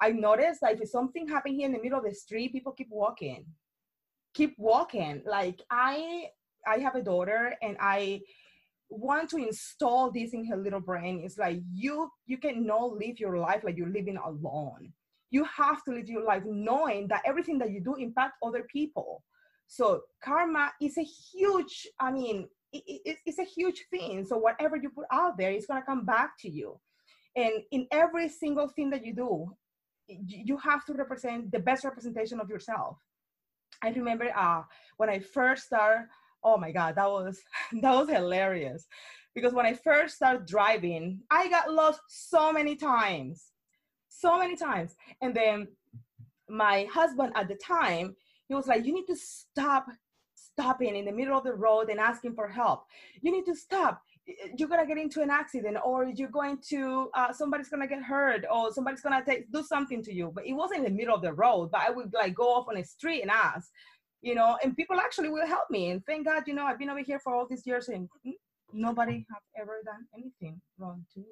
I 0.00 0.10
noticed 0.10 0.60
that 0.62 0.80
if 0.80 0.88
something 0.88 1.28
happened 1.28 1.56
here 1.56 1.66
in 1.66 1.72
the 1.72 1.82
middle 1.82 1.98
of 1.98 2.04
the 2.04 2.14
street, 2.14 2.52
people 2.52 2.72
keep 2.72 2.88
walking. 2.90 3.44
Keep 4.34 4.54
walking. 4.58 5.22
Like 5.26 5.60
I 5.70 6.28
I 6.66 6.78
have 6.78 6.94
a 6.94 7.02
daughter 7.02 7.54
and 7.62 7.76
I 7.80 8.20
want 8.88 9.30
to 9.30 9.36
install 9.36 10.10
this 10.10 10.34
in 10.34 10.44
her 10.46 10.56
little 10.56 10.80
brain. 10.80 11.22
It's 11.24 11.38
like 11.38 11.60
you 11.72 12.10
you 12.26 12.38
cannot 12.38 12.96
live 12.96 13.20
your 13.20 13.38
life 13.38 13.62
like 13.64 13.76
you're 13.76 13.88
living 13.88 14.16
alone. 14.16 14.92
You 15.30 15.44
have 15.44 15.84
to 15.84 15.92
live 15.92 16.08
your 16.08 16.24
life 16.24 16.42
knowing 16.44 17.06
that 17.08 17.22
everything 17.24 17.58
that 17.58 17.70
you 17.70 17.80
do 17.80 17.94
impact 17.94 18.34
other 18.42 18.66
people. 18.72 19.22
So 19.68 20.02
karma 20.22 20.72
is 20.82 20.98
a 20.98 21.02
huge, 21.04 21.86
I 22.00 22.10
mean, 22.10 22.48
it, 22.72 22.82
it, 23.04 23.16
it's 23.24 23.38
a 23.38 23.44
huge 23.44 23.84
thing. 23.88 24.24
So 24.24 24.36
whatever 24.36 24.76
you 24.76 24.90
put 24.90 25.06
out 25.12 25.38
there, 25.38 25.52
it's 25.52 25.66
gonna 25.66 25.84
come 25.86 26.04
back 26.04 26.32
to 26.40 26.50
you. 26.50 26.80
And 27.36 27.52
in 27.70 27.86
every 27.92 28.28
single 28.28 28.66
thing 28.66 28.90
that 28.90 29.06
you 29.06 29.14
do, 29.14 29.56
you 30.26 30.56
have 30.58 30.84
to 30.86 30.94
represent 30.94 31.52
the 31.52 31.58
best 31.58 31.84
representation 31.84 32.40
of 32.40 32.48
yourself. 32.48 32.98
I 33.82 33.90
remember 33.90 34.30
uh, 34.36 34.62
when 34.96 35.08
I 35.08 35.18
first 35.20 35.64
started, 35.64 36.08
oh 36.42 36.56
my 36.56 36.70
God, 36.72 36.96
that 36.96 37.10
was 37.10 37.40
that 37.80 37.94
was 37.94 38.08
hilarious. 38.08 38.86
Because 39.34 39.54
when 39.54 39.66
I 39.66 39.74
first 39.74 40.16
started 40.16 40.46
driving, 40.46 41.20
I 41.30 41.48
got 41.48 41.72
lost 41.72 42.00
so 42.08 42.52
many 42.52 42.74
times. 42.76 43.52
So 44.08 44.38
many 44.38 44.56
times. 44.56 44.96
And 45.22 45.34
then 45.34 45.68
my 46.48 46.88
husband 46.92 47.32
at 47.36 47.46
the 47.48 47.54
time, 47.54 48.16
he 48.48 48.54
was 48.54 48.66
like, 48.66 48.84
You 48.84 48.92
need 48.92 49.06
to 49.06 49.16
stop 49.16 49.86
stopping 50.34 50.96
in 50.96 51.04
the 51.04 51.12
middle 51.12 51.36
of 51.36 51.44
the 51.44 51.54
road 51.54 51.90
and 51.90 52.00
asking 52.00 52.34
for 52.34 52.48
help. 52.48 52.84
You 53.22 53.32
need 53.32 53.44
to 53.46 53.54
stop. 53.54 54.02
You're 54.56 54.68
gonna 54.68 54.86
get 54.86 54.98
into 54.98 55.20
an 55.22 55.30
accident, 55.30 55.78
or 55.84 56.04
you're 56.06 56.28
going 56.28 56.58
to 56.70 57.10
uh, 57.14 57.32
somebody's 57.32 57.68
gonna 57.68 57.86
get 57.86 58.02
hurt, 58.02 58.44
or 58.50 58.72
somebody's 58.72 59.00
gonna 59.00 59.22
take 59.24 59.50
do 59.52 59.62
something 59.62 60.02
to 60.04 60.12
you. 60.12 60.30
But 60.34 60.46
it 60.46 60.52
wasn't 60.52 60.78
in 60.80 60.84
the 60.84 60.90
middle 60.90 61.14
of 61.14 61.22
the 61.22 61.32
road. 61.32 61.70
But 61.72 61.82
I 61.86 61.90
would 61.90 62.12
like 62.12 62.34
go 62.34 62.48
off 62.54 62.66
on 62.68 62.76
a 62.76 62.84
street 62.84 63.22
and 63.22 63.30
ask. 63.30 63.70
you 64.22 64.34
know, 64.34 64.56
and 64.62 64.76
people 64.76 64.98
actually 64.98 65.30
will 65.30 65.46
help 65.46 65.70
me. 65.70 65.90
And 65.90 66.04
thank 66.04 66.26
God, 66.26 66.42
you 66.46 66.54
know, 66.54 66.64
I've 66.64 66.78
been 66.78 66.90
over 66.90 67.00
here 67.00 67.18
for 67.18 67.34
all 67.34 67.46
these 67.48 67.66
years 67.66 67.88
and 67.88 68.08
nobody 68.72 69.24
have 69.30 69.62
ever 69.62 69.80
done 69.84 70.06
anything 70.14 70.60
wrong 70.78 71.04
to 71.14 71.20
me. 71.20 71.26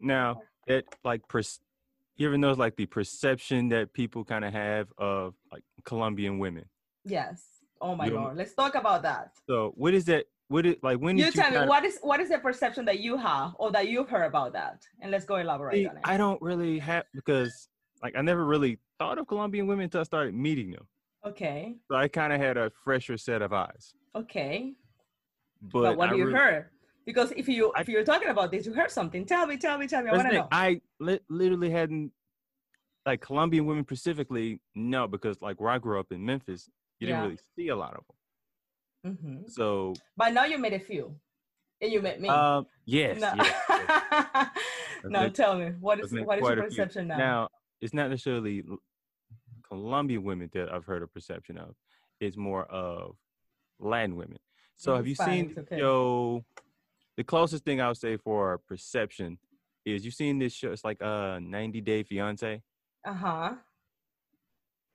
Now, 0.00 0.42
it 0.66 0.84
like 1.04 1.26
pers- 1.28 1.60
you 2.16 2.26
ever 2.26 2.36
notice 2.36 2.58
like 2.58 2.76
the 2.76 2.86
perception 2.86 3.68
that 3.70 3.92
people 3.94 4.24
kind 4.24 4.44
of 4.44 4.52
have 4.52 4.88
of 4.98 5.34
like 5.50 5.62
Colombian 5.84 6.38
women? 6.38 6.64
Yes. 7.04 7.61
Oh 7.82 7.94
my 7.96 8.08
god. 8.08 8.36
Let's 8.36 8.54
talk 8.54 8.74
about 8.76 9.02
that. 9.02 9.32
So, 9.48 9.72
what 9.76 9.92
is 9.92 10.04
that? 10.06 10.24
What 10.48 10.64
is 10.66 10.76
like 10.82 10.98
when 10.98 11.16
You 11.18 11.26
you 11.26 11.32
tell 11.32 11.50
me 11.50 11.66
what 11.66 11.84
is 11.84 11.98
what 12.02 12.20
is 12.20 12.28
the 12.28 12.38
perception 12.38 12.84
that 12.84 13.00
you 13.00 13.16
have 13.16 13.52
or 13.58 13.70
that 13.72 13.88
you've 13.88 14.08
heard 14.08 14.26
about 14.26 14.52
that? 14.52 14.82
And 15.00 15.10
let's 15.10 15.24
go 15.24 15.36
elaborate 15.36 15.86
on 15.88 15.96
it. 15.96 16.02
I 16.04 16.16
don't 16.16 16.40
really 16.40 16.78
have 16.78 17.04
because 17.14 17.68
like 18.02 18.14
I 18.16 18.22
never 18.22 18.44
really 18.44 18.78
thought 18.98 19.18
of 19.18 19.26
Colombian 19.26 19.66
women 19.66 19.84
until 19.84 20.00
I 20.00 20.04
started 20.04 20.34
meeting 20.34 20.70
them. 20.70 20.86
okay. 21.26 21.74
So 21.90 21.96
I 21.96 22.06
kind 22.08 22.32
of 22.32 22.40
had 22.40 22.56
a 22.56 22.70
fresher 22.84 23.16
set 23.16 23.42
of 23.42 23.52
eyes. 23.52 23.94
Okay. 24.14 24.74
But, 25.62 25.82
But, 25.82 25.96
what 25.96 26.08
I 26.10 26.12
do 26.12 26.18
you 26.18 26.26
really- 26.26 26.38
heard? 26.38 26.66
Because 27.04 27.32
if 27.36 27.48
you 27.48 27.72
if 27.78 27.88
you're 27.88 28.04
talking 28.04 28.28
about 28.28 28.52
this, 28.52 28.64
you 28.66 28.72
heard 28.74 28.90
something. 28.92 29.24
Tell 29.26 29.44
me, 29.46 29.56
tell 29.56 29.76
me, 29.76 29.88
tell 29.88 30.02
me. 30.04 30.10
I 30.10 30.16
want 30.16 30.28
to 30.28 30.34
know. 30.34 30.48
I 30.52 30.80
li- 31.00 31.18
literally 31.28 31.70
hadn't 31.70 32.12
like 33.04 33.20
Colombian 33.20 33.66
women 33.66 33.82
specifically. 33.84 34.60
No, 34.76 35.08
because 35.08 35.36
like 35.40 35.60
where 35.60 35.70
I 35.70 35.78
grew 35.78 35.98
up 35.98 36.12
in 36.12 36.24
Memphis, 36.24 36.68
you 37.02 37.06
didn't 37.08 37.22
really 37.22 37.38
see 37.56 37.68
a 37.68 37.76
lot 37.76 37.94
of 37.98 38.04
them. 38.06 39.16
hmm 39.16 39.48
So, 39.48 39.94
But 40.16 40.32
now 40.32 40.44
you 40.44 40.58
met 40.58 40.72
a 40.72 40.78
few, 40.78 41.14
and 41.80 41.92
you 41.92 42.00
met 42.00 42.20
me. 42.20 42.28
um, 42.28 42.66
yes, 42.86 43.20
no, 43.20 43.32
yes, 43.36 43.62
yes. 43.68 44.48
no 45.04 45.28
tell 45.28 45.58
me 45.58 45.72
what 45.80 45.98
is 46.00 46.12
what 46.12 46.38
is 46.38 46.48
your 46.48 46.62
perception 46.62 47.08
now? 47.08 47.16
Now, 47.18 47.48
it's 47.80 47.92
not 47.92 48.08
necessarily 48.10 48.62
Colombian 49.68 50.22
women 50.22 50.48
that 50.52 50.72
I've 50.72 50.84
heard 50.84 51.02
a 51.02 51.08
perception 51.08 51.58
of. 51.58 51.74
It's 52.20 52.36
more 52.36 52.64
of 52.66 53.16
Latin 53.80 54.14
women. 54.16 54.38
So, 54.76 54.92
And 54.92 54.98
have 54.98 55.06
you 55.08 55.14
seen 55.16 55.48
Hispanics, 55.48 55.54
the 55.56 55.60
okay. 55.62 55.78
show? 55.78 56.44
The 57.16 57.24
closest 57.24 57.64
thing 57.64 57.80
I 57.80 57.88
would 57.88 57.96
say 57.96 58.16
for 58.16 58.58
perception 58.68 59.38
is 59.84 60.04
you've 60.04 60.14
seen 60.14 60.38
this 60.38 60.52
show. 60.54 60.70
It's 60.72 60.84
like 60.84 61.02
uh 61.02 61.40
90 61.40 61.80
Day 61.80 62.04
Fiance. 62.04 62.62
Uh 63.04 63.12
huh. 63.12 63.52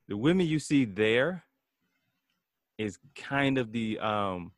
The 0.08 0.16
women 0.16 0.46
you 0.46 0.58
see 0.58 0.86
there 0.86 1.44
is 2.78 2.98
kind 3.14 3.58
of 3.58 3.72
the 3.72 3.98
um 3.98 4.52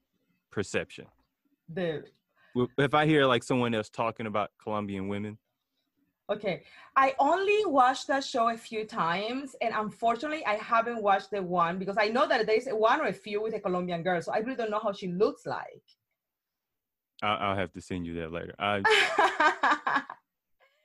perception. 0.53 1.07
The 1.69 2.05
If 2.79 2.95
I 2.95 3.07
hear 3.07 3.25
like 3.25 3.43
someone 3.43 3.75
else 3.75 3.89
talking 3.89 4.27
about 4.27 4.51
Colombian 4.63 5.09
women, 5.09 5.39
Okay, 6.31 6.63
I 6.95 7.17
only 7.19 7.65
watched 7.67 8.07
that 8.07 8.23
show 8.23 8.51
a 8.51 8.57
few 8.57 8.85
times, 8.85 9.57
and 9.61 9.75
unfortunately, 9.77 10.47
I 10.47 10.55
haven't 10.55 11.03
watched 11.03 11.33
the 11.33 11.43
one 11.43 11.77
because 11.77 11.97
I 11.99 12.07
know 12.07 12.29
that 12.29 12.47
there's 12.47 12.67
one 12.69 13.01
or 13.01 13.07
a 13.07 13.13
few 13.13 13.43
with 13.43 13.53
a 13.55 13.59
Colombian 13.59 14.05
girl, 14.05 14.23
so 14.23 14.31
I 14.33 14.39
really 14.39 14.55
don't 14.55 14.71
know 14.71 14.79
how 14.79 14.93
she 14.93 15.09
looks 15.09 15.45
like. 15.45 15.83
I'll, 17.21 17.51
I'll 17.51 17.57
have 17.57 17.73
to 17.73 17.81
send 17.81 18.07
you 18.07 18.15
that 18.21 18.31
later. 18.31 18.55
I 18.61 18.81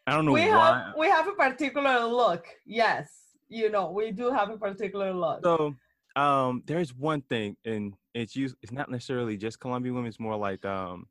I 0.08 0.12
don't 0.16 0.26
know 0.26 0.32
we 0.32 0.42
why. 0.42 0.48
have 0.48 0.96
we 0.98 1.10
have 1.10 1.28
a 1.28 1.34
particular 1.34 2.06
look. 2.06 2.48
Yes, 2.66 3.08
you 3.48 3.70
know, 3.70 3.92
we 3.92 4.10
do 4.12 4.32
have 4.32 4.50
a 4.50 4.58
particular 4.58 5.14
look. 5.14 5.42
So, 5.44 5.76
um, 6.16 6.64
there's 6.66 6.94
one 6.94 7.22
thing, 7.22 7.58
and 7.66 7.94
it's 8.14 8.36
used. 8.36 8.56
It's 8.62 8.72
not 8.72 8.90
necessarily 8.90 9.38
just 9.38 9.60
Colombian 9.60 9.96
women. 9.96 10.08
It's 10.08 10.20
more 10.20 10.38
like 10.38 10.64
um, 10.66 11.08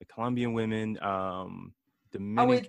the 0.00 0.04
Colombian 0.06 0.52
women, 0.52 0.98
um, 1.02 1.72
the 2.12 2.18
are 2.38 2.46
we 2.46 2.62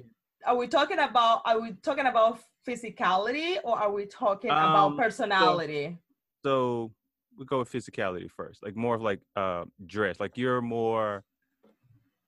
are 0.46 0.56
we 0.56 0.68
talking 0.68 1.00
about 1.00 1.42
are 1.46 1.60
we 1.60 1.74
talking 1.82 2.06
about 2.06 2.40
physicality 2.68 3.58
or 3.64 3.78
are 3.78 3.92
we 3.92 4.06
talking 4.06 4.52
about 4.52 4.92
Um, 4.92 4.98
personality? 4.98 5.98
So 6.44 6.92
we 7.38 7.46
go 7.46 7.60
with 7.60 7.72
physicality 7.72 8.30
first, 8.30 8.64
like 8.64 8.76
more 8.76 8.96
of 8.96 9.02
like 9.02 9.22
uh, 9.36 9.66
dress. 9.86 10.20
Like 10.20 10.38
you're 10.38 10.62
more, 10.62 11.24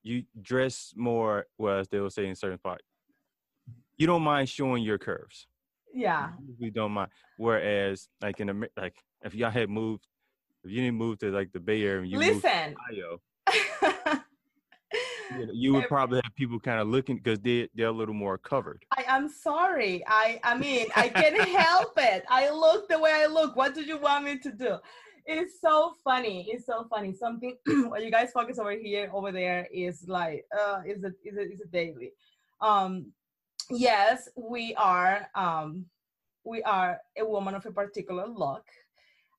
you 0.03 0.23
dress 0.41 0.93
more. 0.95 1.45
Well, 1.57 1.79
as 1.79 1.88
they 1.89 1.99
will 1.99 2.09
say 2.09 2.27
in 2.27 2.35
certain 2.35 2.57
part, 2.57 2.81
you 3.97 4.07
don't 4.07 4.23
mind 4.23 4.49
showing 4.49 4.83
your 4.83 4.97
curves. 4.97 5.47
Yeah. 5.97 6.29
We 6.60 6.69
don't 6.69 6.91
mind. 6.91 7.10
Whereas, 7.38 8.07
like 8.21 8.39
in 8.39 8.49
Amer- 8.49 8.69
like 8.77 8.95
if 9.23 9.33
y'all 9.33 9.49
had 9.49 9.69
moved, 9.69 10.05
if 10.63 10.71
you 10.71 10.81
didn't 10.81 10.97
move 10.97 11.17
to 11.19 11.31
like 11.31 11.51
the 11.51 11.60
Bay 11.60 11.83
Area, 11.83 12.01
and 12.01 12.12
you 12.12 12.19
moved 12.19 12.41
to 12.41 12.47
Listen. 12.47 12.75
Ohio, 12.91 13.21
you, 15.39 15.45
know, 15.45 15.53
you 15.53 15.73
would 15.73 15.88
probably 15.88 16.21
have 16.23 16.36
people 16.36 16.60
kind 16.60 16.79
of 16.79 16.88
looking 16.88 17.17
because 17.17 17.39
they 17.39 17.67
they're 17.73 17.88
a 17.88 17.91
little 17.91 18.13
more 18.13 18.38
covered. 18.38 18.86
I 18.95 19.05
am 19.07 19.27
sorry. 19.27 20.03
I 20.07 20.39
I 20.43 20.55
mean, 20.55 20.88
I 20.95 21.10
can't 21.10 21.39
help 21.49 21.93
it. 21.97 22.23
I 22.29 22.51
look 22.51 22.88
the 22.89 22.99
way 22.99 23.12
I 23.13 23.25
look. 23.25 23.55
What 23.55 23.73
do 23.73 23.81
you 23.81 23.97
want 23.97 24.25
me 24.25 24.38
to 24.39 24.51
do? 24.51 24.77
It's 25.25 25.60
so 25.60 25.93
funny. 26.03 26.47
It's 26.49 26.67
so 26.67 26.86
funny. 26.89 27.13
Something 27.13 27.57
what 27.89 28.03
you 28.03 28.12
guys 28.12 28.31
focus 28.31 28.60
over 28.60 28.71
here, 28.71 29.10
over 29.12 29.31
there 29.31 29.67
is 29.73 30.07
like 30.07 30.45
uh 30.57 30.81
is 30.86 31.03
a 31.03 31.12
is 31.25 31.38
a 31.38 31.51
is 31.51 31.62
a 31.62 31.67
daily. 31.67 32.12
Um 32.62 33.13
yes, 33.69 34.30
we 34.36 34.75
are 34.75 35.27
um 35.36 35.86
we 36.43 36.63
are 36.63 36.99
a 37.17 37.25
woman 37.25 37.56
of 37.56 37.65
a 37.65 37.71
particular 37.71 38.27
look. 38.27 38.65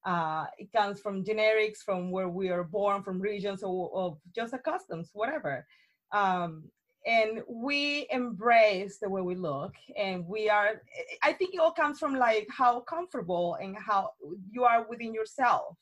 Uh, 0.05 0.47
it 0.59 0.71
comes 0.73 1.01
from 1.01 1.25
generics, 1.25 1.79
from 1.79 2.11
where 2.11 2.29
we 2.29 2.51
are 2.51 2.65
born, 2.65 3.03
from 3.03 3.21
regions, 3.21 3.63
or, 3.63 3.89
or 3.91 4.19
just 4.35 4.53
the 4.53 4.59
customs, 4.59 5.11
whatever. 5.13 5.67
Um, 6.13 6.65
and 7.07 7.43
we 7.49 8.07
embrace 8.11 8.99
the 8.99 9.09
way 9.09 9.23
we 9.23 9.35
look 9.35 9.75
and 9.97 10.27
we 10.27 10.51
are 10.51 10.83
i 11.23 11.33
think 11.33 11.55
it 11.55 11.61
all 11.61 11.73
comes 11.73 11.99
from 11.99 12.15
like 12.17 12.47
how 12.51 12.81
comfortable 12.81 13.57
and 13.63 13.77
how 13.77 14.11
you 14.51 14.65
are 14.65 14.87
within 14.89 15.15
yourself 15.15 15.77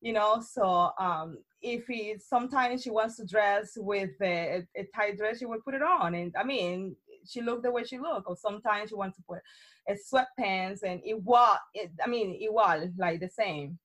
you 0.00 0.12
know 0.12 0.40
so 0.40 0.90
um 0.98 1.38
if 1.62 1.84
it 1.88 2.22
sometimes 2.22 2.82
she 2.82 2.90
wants 2.90 3.16
to 3.16 3.24
dress 3.24 3.72
with 3.76 4.10
a, 4.22 4.64
a 4.76 4.84
tight 4.94 5.16
dress 5.16 5.38
she 5.38 5.46
will 5.46 5.60
put 5.64 5.74
it 5.74 5.82
on 5.82 6.14
and 6.14 6.34
i 6.38 6.42
mean 6.42 6.96
she 7.28 7.40
looked 7.40 7.62
the 7.62 7.70
way 7.70 7.84
she 7.84 7.98
looked 7.98 8.26
or 8.28 8.36
sometimes 8.36 8.90
she 8.90 8.94
wants 8.94 9.16
to 9.16 9.22
put 9.28 9.40
a 9.88 9.92
sweatpants 9.92 10.82
and 10.82 11.00
it 11.04 11.20
was 11.22 11.58
it, 11.74 11.90
i 12.04 12.08
mean 12.08 12.38
igual 12.42 12.92
like 12.98 13.20
the 13.20 13.28
same 13.28 13.78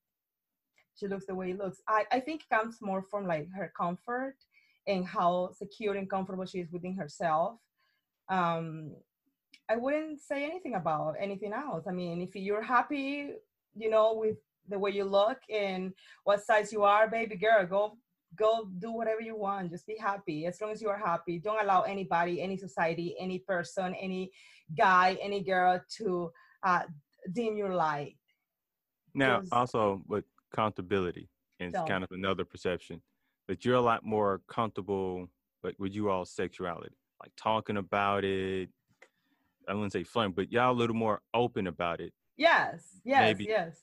she 0.96 1.08
looks 1.08 1.26
the 1.26 1.36
way 1.36 1.52
it 1.52 1.58
looks 1.58 1.82
i 1.88 2.04
i 2.12 2.20
think 2.20 2.42
it 2.42 2.54
comes 2.54 2.78
more 2.82 3.04
from 3.10 3.28
like 3.28 3.48
her 3.52 3.72
comfort 3.78 4.36
and 4.88 5.06
how 5.06 5.52
secure 5.58 5.96
and 5.96 6.10
comfortable 6.10 6.46
she 6.46 6.60
is 6.60 6.72
within 6.72 6.96
herself. 6.96 7.60
Um, 8.30 8.92
I 9.70 9.78
wouldn't 9.78 10.20
say 10.20 10.44
anything 10.44 10.76
about 10.76 11.16
anything 11.20 11.54
else. 11.54 11.86
I 11.88 11.92
mean, 11.92 12.22
if 12.22 12.36
you're 12.36 12.62
happy, 12.62 13.32
you 13.76 13.90
know, 13.90 14.14
with 14.16 14.38
the 14.68 14.80
way 14.80 14.92
you 14.92 15.06
look 15.06 15.38
and 15.50 15.94
what 16.24 16.44
size 16.44 16.74
you 16.74 16.84
are, 16.84 17.10
baby 17.10 17.36
girl, 17.36 17.66
go 17.66 17.98
go 18.36 18.70
do 18.80 18.92
whatever 18.92 19.22
you 19.22 19.36
want. 19.36 19.72
Just 19.72 19.88
be 19.88 19.98
happy. 19.98 20.46
As 20.46 20.60
long 20.62 20.72
as 20.72 20.82
you 20.82 20.90
are 20.90 20.98
happy, 20.98 21.40
don't 21.40 21.62
allow 21.62 21.82
anybody, 21.82 22.42
any 22.42 22.58
society, 22.58 23.16
any 23.20 23.40
person, 23.40 23.96
any 23.96 24.32
guy, 24.78 25.18
any 25.22 25.44
girl 25.44 25.82
to 25.98 26.32
uh, 26.64 26.84
dim 27.34 27.58
your 27.58 27.74
light. 27.74 28.18
Now, 29.14 29.42
also 29.52 30.02
with 30.08 30.24
comfortability, 30.56 31.28
and 31.60 31.74
it's 31.76 31.90
kind 31.90 32.04
of 32.04 32.10
another 32.12 32.46
perception, 32.46 33.02
but 33.48 33.66
you're 33.66 33.76
a 33.76 33.82
lot 33.82 34.06
more 34.06 34.42
comfortable, 34.48 35.28
like 35.64 35.76
with 35.78 35.94
you 35.94 36.10
all 36.10 36.26
sexuality, 36.26 36.96
like 37.22 37.32
talking 37.36 37.78
about 37.78 38.24
it. 38.24 38.70
I 39.68 39.74
wouldn't 39.74 39.92
say 39.92 40.04
fun, 40.04 40.32
but 40.32 40.52
y'all 40.52 40.72
a 40.72 40.74
little 40.74 40.96
more 40.96 41.22
open 41.34 41.68
about 41.68 42.00
it. 42.00 42.14
Yes, 42.38 42.84
yes, 43.04 43.22
Maybe. 43.22 43.46
yes. 43.46 43.82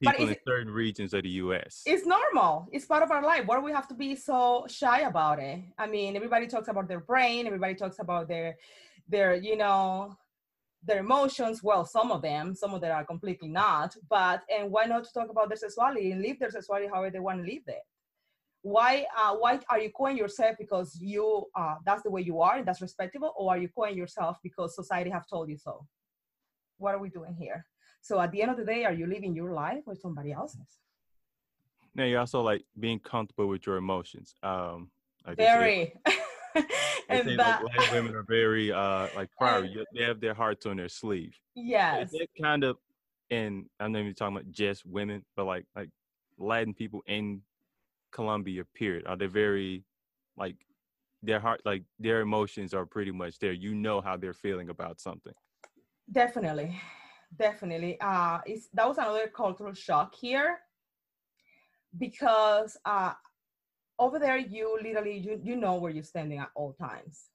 People 0.00 0.28
in 0.28 0.36
certain 0.46 0.72
regions 0.72 1.14
of 1.14 1.22
the 1.22 1.28
U.S. 1.30 1.82
it's 1.86 2.06
normal. 2.06 2.68
It's 2.72 2.84
part 2.84 3.02
of 3.02 3.10
our 3.10 3.22
life. 3.22 3.46
Why 3.46 3.56
do 3.56 3.62
we 3.62 3.72
have 3.72 3.88
to 3.88 3.94
be 3.94 4.16
so 4.16 4.66
shy 4.68 5.00
about 5.00 5.38
it? 5.38 5.60
I 5.78 5.86
mean 5.86 6.16
everybody 6.16 6.46
talks 6.46 6.68
about 6.68 6.88
their 6.88 7.00
brain. 7.00 7.46
Everybody 7.46 7.74
talks 7.74 7.98
about 7.98 8.28
their 8.28 8.56
their 9.08 9.34
you 9.34 9.56
know 9.56 10.16
their 10.82 10.98
emotions. 10.98 11.62
Well 11.62 11.84
some 11.84 12.10
of 12.10 12.22
them 12.22 12.54
some 12.54 12.74
of 12.74 12.80
them 12.80 12.92
are 12.92 13.04
completely 13.04 13.48
not. 13.48 13.96
But 14.08 14.42
and 14.54 14.70
why 14.70 14.84
not 14.84 15.04
to 15.04 15.12
talk 15.12 15.30
about 15.30 15.48
their 15.48 15.56
sexuality 15.56 16.12
and 16.12 16.22
live 16.22 16.38
their 16.38 16.50
sexuality 16.50 16.88
however 16.92 17.10
they 17.10 17.20
want 17.20 17.38
to 17.44 17.50
live 17.52 17.62
it? 17.66 17.82
Why 18.62 19.06
uh, 19.16 19.36
why 19.36 19.60
are 19.68 19.78
you 19.78 19.90
calling 19.90 20.16
yourself 20.16 20.56
because 20.58 20.98
you 21.00 21.46
uh, 21.54 21.76
that's 21.86 22.02
the 22.02 22.10
way 22.10 22.22
you 22.22 22.40
are 22.40 22.56
and 22.56 22.66
that's 22.66 22.82
respectable? 22.82 23.32
Or 23.36 23.54
are 23.54 23.58
you 23.58 23.68
calling 23.68 23.96
yourself 23.96 24.38
because 24.42 24.74
society 24.74 25.10
have 25.10 25.26
told 25.26 25.48
you 25.48 25.56
so? 25.56 25.86
What 26.78 26.94
are 26.94 26.98
we 26.98 27.10
doing 27.10 27.34
here 27.34 27.66
so 28.08 28.20
at 28.20 28.30
the 28.32 28.40
end 28.42 28.50
of 28.50 28.58
the 28.58 28.64
day 28.64 28.84
are 28.84 28.92
you 29.00 29.06
living 29.06 29.34
your 29.34 29.52
life 29.52 29.82
or 29.86 29.94
somebody 30.04 30.30
else's 30.32 30.70
now 31.96 32.04
you're 32.04 32.20
also 32.20 32.40
like 32.42 32.62
being 32.78 32.98
comfortable 32.98 33.46
with 33.46 33.66
your 33.66 33.76
emotions. 33.76 34.34
Um, 34.42 34.90
like 35.24 35.36
they 35.36 35.44
say- 35.44 35.52
very 35.52 35.92
they 37.08 37.20
and 37.20 37.38
that 37.38 37.62
like, 37.62 37.92
women 37.92 38.14
are 38.16 38.24
very 38.40 38.72
uh 38.72 39.06
like 39.14 39.30
proud. 39.38 39.64
And- 39.78 39.86
They 39.94 40.02
have 40.02 40.18
their 40.20 40.34
hearts 40.34 40.66
on 40.66 40.76
their 40.76 40.88
sleeve. 40.88 41.34
yes 41.54 42.12
Is 42.12 42.18
that 42.18 42.28
kind 42.42 42.64
of, 42.64 42.78
and 43.30 43.66
I'm 43.78 43.92
not 43.92 44.00
even 44.00 44.14
talking 44.14 44.36
about 44.36 44.50
just 44.50 44.84
women, 44.84 45.24
but 45.36 45.44
like 45.44 45.66
like 45.76 45.90
Latin 46.36 46.74
people 46.74 47.02
in 47.06 47.42
Colombia, 48.10 48.64
period. 48.74 49.06
Are 49.06 49.16
they 49.16 49.26
very 49.44 49.84
like 50.36 50.56
their 51.22 51.38
heart, 51.38 51.60
like 51.64 51.84
their 52.00 52.20
emotions 52.22 52.74
are 52.74 52.86
pretty 52.86 53.12
much 53.12 53.38
there. 53.38 53.52
You 53.52 53.72
know 53.72 54.00
how 54.00 54.16
they're 54.16 54.40
feeling 54.46 54.68
about 54.68 55.00
something. 55.00 55.32
definitely 56.10 56.70
definitely. 57.36 58.00
Uh 58.00 58.40
it's 58.46 58.68
that 58.74 58.88
was 58.88 58.98
another 58.98 59.28
cultural 59.28 59.74
shock 59.74 60.14
here 60.14 60.58
because 61.98 62.76
uh, 62.84 63.12
over 63.98 64.18
there 64.18 64.36
you 64.38 64.78
literally 64.82 65.16
you, 65.16 65.40
you 65.42 65.56
know 65.56 65.76
where 65.76 65.90
you're 65.90 66.02
standing 66.02 66.38
at 66.38 66.50
all 66.54 66.72
times. 66.72 67.30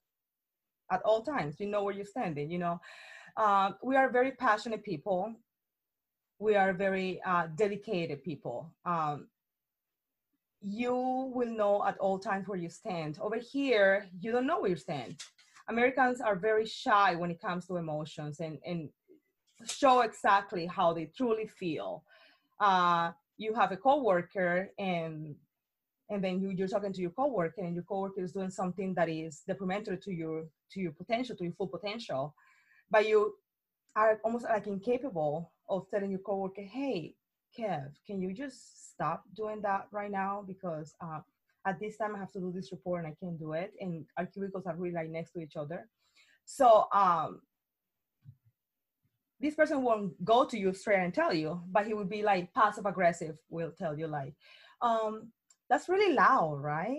At 0.90 1.02
all 1.02 1.22
times 1.22 1.60
you 1.60 1.66
know 1.66 1.84
where 1.84 1.94
you're 1.94 2.04
standing 2.04 2.50
you 2.50 2.58
know. 2.58 2.80
Uh, 3.36 3.72
we 3.82 3.96
are 3.96 4.10
very 4.10 4.32
passionate 4.32 4.84
people. 4.84 5.34
We 6.38 6.56
are 6.56 6.72
very 6.72 7.20
uh, 7.24 7.48
dedicated 7.54 8.24
people. 8.24 8.74
Um, 8.84 9.28
you 10.62 10.94
will 11.34 11.48
know 11.48 11.86
at 11.86 11.96
all 11.98 12.18
times 12.18 12.48
where 12.48 12.58
you 12.58 12.68
stand. 12.68 13.18
Over 13.20 13.36
here 13.36 14.06
you 14.18 14.32
don't 14.32 14.46
know 14.46 14.60
where 14.60 14.70
you 14.70 14.76
stand. 14.76 15.16
Americans 15.68 16.20
are 16.20 16.34
very 16.34 16.66
shy 16.66 17.14
when 17.14 17.30
it 17.30 17.40
comes 17.40 17.66
to 17.66 17.76
emotions 17.76 18.40
and, 18.40 18.58
and 18.66 18.88
show 19.66 20.00
exactly 20.00 20.66
how 20.66 20.92
they 20.92 21.06
truly 21.16 21.46
feel. 21.46 22.04
Uh, 22.58 23.12
you 23.36 23.54
have 23.54 23.72
a 23.72 23.76
coworker 23.76 24.70
and 24.78 25.34
and 26.10 26.24
then 26.24 26.40
you, 26.40 26.50
you're 26.50 26.68
talking 26.68 26.92
to 26.92 27.00
your 27.00 27.10
coworker 27.10 27.62
and 27.62 27.74
your 27.74 27.84
coworker 27.84 28.20
is 28.20 28.32
doing 28.32 28.50
something 28.50 28.92
that 28.94 29.08
is 29.08 29.42
detrimental 29.46 29.96
to 29.96 30.12
your 30.12 30.44
to 30.72 30.80
your 30.80 30.92
potential 30.92 31.36
to 31.36 31.44
your 31.44 31.52
full 31.54 31.68
potential 31.68 32.34
but 32.90 33.08
you 33.08 33.34
are 33.96 34.20
almost 34.24 34.44
like 34.44 34.66
incapable 34.66 35.52
of 35.68 35.88
telling 35.90 36.10
your 36.10 36.20
coworker 36.20 36.62
hey 36.62 37.14
kev 37.56 37.92
can 38.06 38.20
you 38.20 38.34
just 38.34 38.80
stop 39.00 39.24
doing 39.34 39.62
that 39.62 39.86
right 39.92 40.10
now? 40.10 40.44
Because 40.46 40.94
uh, 41.00 41.20
at 41.66 41.80
this 41.80 41.96
time 41.96 42.14
i 42.14 42.18
have 42.18 42.32
to 42.32 42.38
do 42.38 42.52
this 42.54 42.70
report 42.70 43.04
and 43.04 43.12
i 43.12 43.16
can't 43.24 43.38
do 43.38 43.52
it. 43.52 43.72
And 43.80 44.04
our 44.18 44.26
cubicles 44.26 44.66
are 44.66 44.76
really 44.76 44.94
like 44.94 45.08
next 45.08 45.32
to 45.32 45.40
each 45.40 45.56
other. 45.56 45.88
So 46.44 46.86
um 46.92 47.40
this 49.40 49.54
person 49.54 49.82
won't 49.82 50.22
go 50.24 50.44
to 50.44 50.58
you 50.58 50.72
straight 50.74 51.02
and 51.02 51.14
tell 51.14 51.32
you 51.32 51.60
but 51.70 51.86
he 51.86 51.94
would 51.94 52.08
be 52.10 52.22
like 52.22 52.52
passive 52.54 52.86
aggressive 52.86 53.36
will 53.48 53.72
tell 53.72 53.98
you 53.98 54.06
like 54.06 54.34
um 54.82 55.30
that's 55.68 55.88
really 55.88 56.12
loud, 56.14 56.56
right? 56.60 56.98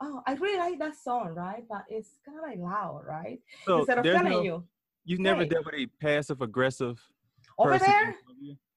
Oh, 0.00 0.20
I 0.26 0.34
really 0.34 0.58
like 0.58 0.78
that 0.78 0.94
song, 0.94 1.28
right? 1.34 1.64
But 1.68 1.84
it's 1.88 2.18
kind 2.24 2.38
of 2.38 2.44
like 2.44 2.58
loud, 2.58 3.02
right? 3.08 3.40
So 3.64 3.78
Instead 3.78 3.98
of 3.98 4.04
telling 4.04 4.32
no- 4.32 4.42
you 4.42 4.64
You've 5.04 5.20
never 5.20 5.42
Hey. 5.42 5.48
dealt 5.48 5.64
with 5.64 5.74
a 5.74 5.86
passive 6.00 6.42
aggressive 6.42 7.00
over 7.58 7.70
person 7.72 7.88
there? 7.88 8.14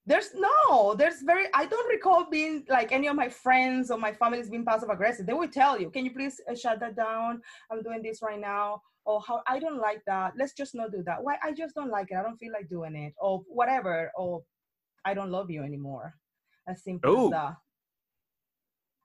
There's 0.06 0.30
no, 0.34 0.94
there's 0.94 1.22
very. 1.22 1.46
I 1.54 1.66
don't 1.66 1.88
recall 1.88 2.28
being 2.28 2.64
like 2.68 2.90
any 2.90 3.06
of 3.06 3.14
my 3.14 3.28
friends 3.28 3.90
or 3.90 3.98
my 3.98 4.12
families 4.12 4.50
being 4.50 4.64
passive 4.64 4.88
aggressive. 4.88 5.26
They 5.26 5.32
will 5.32 5.48
tell 5.48 5.80
you, 5.80 5.90
"Can 5.90 6.04
you 6.04 6.12
please 6.12 6.40
uh, 6.50 6.56
shut 6.56 6.80
that 6.80 6.96
down? 6.96 7.40
I'm 7.70 7.82
doing 7.82 8.02
this 8.02 8.20
right 8.22 8.40
now." 8.40 8.82
Or 9.04 9.20
how 9.20 9.42
I 9.48 9.58
don't 9.58 9.78
like 9.80 10.02
that. 10.06 10.34
Let's 10.36 10.54
just 10.54 10.74
not 10.74 10.92
do 10.92 11.02
that. 11.04 11.22
Why? 11.22 11.36
I 11.42 11.52
just 11.52 11.74
don't 11.74 11.90
like 11.90 12.08
it. 12.10 12.16
I 12.16 12.22
don't 12.22 12.36
feel 12.36 12.52
like 12.52 12.68
doing 12.68 12.94
it. 12.94 13.14
Or 13.18 13.42
whatever. 13.48 14.12
Or 14.16 14.42
I 15.04 15.14
don't 15.14 15.30
love 15.30 15.50
you 15.50 15.62
anymore. 15.62 16.14
As 16.68 16.82
simple 16.84 17.10
Ooh. 17.10 17.24
as 17.26 17.30
that. 17.32 17.54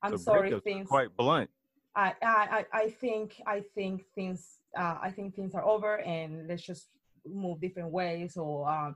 I'm 0.03 0.11
So 0.11 0.17
sorry, 0.17 0.59
things. 0.61 0.87
quite 0.87 1.15
blunt. 1.17 1.49
I, 1.95 2.13
I, 2.21 2.65
I 2.73 2.79
I 2.81 2.89
think 2.89 3.41
I 3.47 3.63
think 3.73 4.03
things 4.13 4.59
uh, 4.77 4.97
I 5.01 5.09
think 5.09 5.35
things 5.35 5.55
are 5.55 5.65
over 5.65 5.99
and 6.01 6.47
let's 6.47 6.61
just 6.61 6.89
move 7.25 7.59
different 7.59 7.91
ways 7.91 8.37
or 8.37 8.69
um, 8.69 8.95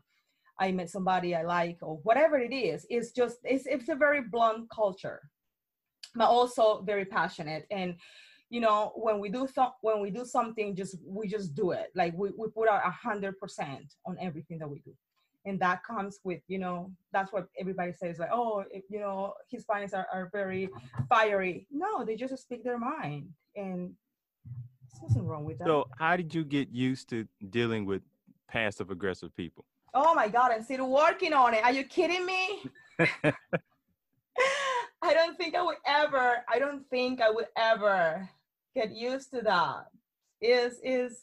I 0.62 0.72
met 0.72 0.90
somebody 0.92 1.36
I 1.36 1.42
like 1.42 1.80
or 1.82 1.98
whatever 2.04 2.38
it 2.38 2.54
is. 2.54 2.86
It's 2.90 3.12
just 3.12 3.38
it's 3.44 3.66
it's 3.66 3.90
a 3.90 3.96
very 3.96 4.22
blunt 4.22 4.70
culture, 4.70 5.20
but 6.16 6.30
also 6.30 6.84
very 6.84 7.04
passionate. 7.04 7.66
And 7.72 7.96
you 8.50 8.62
know 8.62 8.92
when 8.96 9.20
we 9.20 9.30
do 9.30 9.48
th- 9.48 9.76
when 9.82 10.00
we 10.02 10.12
do 10.12 10.24
something, 10.24 10.76
just 10.76 10.98
we 11.04 11.28
just 11.28 11.56
do 11.56 11.72
it. 11.72 11.88
Like 11.96 12.14
we, 12.16 12.30
we 12.38 12.48
put 12.50 12.70
out 12.70 12.84
a 12.86 12.92
hundred 12.92 13.40
percent 13.40 13.88
on 14.06 14.18
everything 14.22 14.60
that 14.60 14.70
we 14.70 14.80
do. 14.80 14.94
And 15.46 15.60
that 15.60 15.84
comes 15.84 16.20
with, 16.24 16.42
you 16.48 16.60
know, 16.60 16.92
that's 17.12 17.34
what 17.34 17.48
everybody 17.60 17.94
says, 17.94 18.20
like, 18.20 18.30
oh, 18.32 18.64
you 18.94 19.00
know, 19.00 19.34
Hispanics 19.52 19.96
are, 19.96 20.06
are 20.14 20.30
very 20.32 20.70
fiery. 21.10 21.66
No, 21.72 22.06
they 22.06 22.16
just 22.16 22.38
speak 22.38 22.64
their 22.64 22.78
mind, 22.78 23.30
and 23.56 23.96
there's 24.86 25.10
nothing 25.10 25.26
wrong 25.26 25.44
with 25.44 25.58
that. 25.58 25.66
So 25.66 25.88
how 25.98 26.16
did 26.16 26.36
you 26.36 26.44
get 26.44 26.70
used 26.70 27.10
to 27.10 27.28
dealing 27.50 27.88
with 27.88 28.04
passive 28.48 28.92
aggressive 28.92 29.36
people? 29.36 29.66
Oh 29.94 30.14
my 30.16 30.28
God, 30.28 30.52
I'm 30.52 30.64
still 30.64 30.90
working 30.90 31.34
on 31.34 31.54
it. 31.54 31.64
Are 31.64 31.72
you 31.72 31.84
kidding 31.84 32.26
me? 32.26 32.64
I 35.04 35.14
don't 35.14 35.38
think 35.38 35.56
I 35.56 35.62
would 35.64 35.78
ever. 35.86 36.38
I 36.48 36.60
don't 36.60 36.88
think 36.90 37.22
I 37.22 37.30
would 37.30 37.48
ever 37.58 38.30
get 38.76 38.96
used 38.96 39.32
to 39.32 39.42
that. 39.42 39.88
Is 40.42 40.80
is 40.84 41.20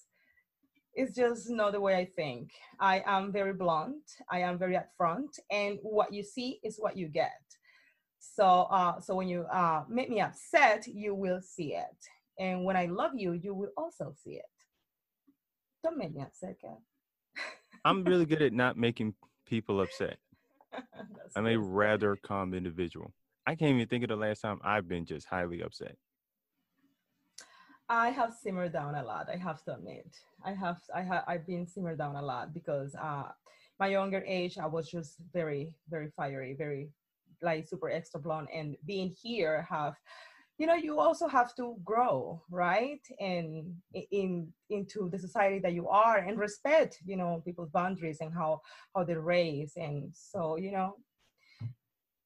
it's 0.94 1.14
just 1.14 1.48
not 1.50 1.72
the 1.72 1.80
way 1.80 1.96
I 1.96 2.06
think. 2.16 2.50
I 2.80 3.02
am 3.06 3.32
very 3.32 3.52
blunt. 3.52 4.02
I 4.30 4.40
am 4.40 4.58
very 4.58 4.76
upfront, 4.76 5.38
and 5.50 5.78
what 5.82 6.12
you 6.12 6.22
see 6.22 6.58
is 6.64 6.76
what 6.78 6.96
you 6.96 7.08
get. 7.08 7.40
So, 8.18 8.66
uh, 8.70 9.00
so 9.00 9.14
when 9.14 9.28
you 9.28 9.42
uh, 9.52 9.84
make 9.88 10.10
me 10.10 10.20
upset, 10.20 10.86
you 10.88 11.14
will 11.14 11.40
see 11.40 11.74
it, 11.74 11.98
and 12.38 12.64
when 12.64 12.76
I 12.76 12.86
love 12.86 13.12
you, 13.14 13.32
you 13.32 13.54
will 13.54 13.70
also 13.76 14.12
see 14.24 14.32
it. 14.32 14.44
Don't 15.84 15.96
make 15.96 16.14
me 16.14 16.22
upset, 16.22 16.56
Kev. 16.64 16.78
I'm 17.84 18.04
really 18.04 18.26
good 18.26 18.42
at 18.42 18.52
not 18.52 18.76
making 18.76 19.14
people 19.46 19.80
upset. 19.80 20.18
I'm 21.36 21.46
a 21.46 21.56
rather 21.56 22.16
calm 22.16 22.54
individual. 22.54 23.12
I 23.46 23.54
can't 23.54 23.74
even 23.74 23.88
think 23.88 24.04
of 24.04 24.08
the 24.08 24.16
last 24.16 24.42
time 24.42 24.60
I've 24.62 24.88
been 24.88 25.06
just 25.06 25.26
highly 25.26 25.62
upset. 25.62 25.96
I 27.88 28.10
have 28.10 28.34
simmered 28.34 28.72
down 28.74 28.94
a 28.94 29.02
lot. 29.02 29.28
I 29.32 29.36
have 29.36 29.62
to 29.64 29.74
admit, 29.74 30.14
I 30.44 30.52
have 30.52 30.80
I 30.94 31.00
have 31.00 31.24
I've 31.26 31.46
been 31.46 31.66
simmered 31.66 31.96
down 31.96 32.16
a 32.16 32.22
lot 32.22 32.52
because 32.52 32.94
uh, 32.94 33.28
my 33.80 33.86
younger 33.86 34.22
age 34.26 34.58
I 34.58 34.66
was 34.66 34.90
just 34.90 35.16
very 35.32 35.72
very 35.88 36.10
fiery, 36.14 36.52
very 36.52 36.90
like 37.40 37.66
super 37.66 37.88
extra 37.88 38.20
blonde, 38.20 38.48
and 38.52 38.76
being 38.84 39.14
here 39.22 39.66
have, 39.70 39.94
you 40.58 40.66
know, 40.66 40.74
you 40.74 40.98
also 40.98 41.28
have 41.28 41.54
to 41.54 41.76
grow 41.84 42.42
right 42.50 43.00
and 43.20 43.74
in 44.10 44.52
into 44.70 45.08
the 45.10 45.18
society 45.18 45.60
that 45.60 45.72
you 45.72 45.88
are 45.88 46.18
and 46.18 46.38
respect 46.38 46.98
you 47.06 47.16
know 47.16 47.40
people's 47.44 47.70
boundaries 47.70 48.18
and 48.20 48.32
how 48.34 48.60
how 48.94 49.04
they're 49.04 49.20
raised 49.20 49.76
and 49.76 50.12
so 50.12 50.56
you 50.58 50.72
know, 50.72 50.96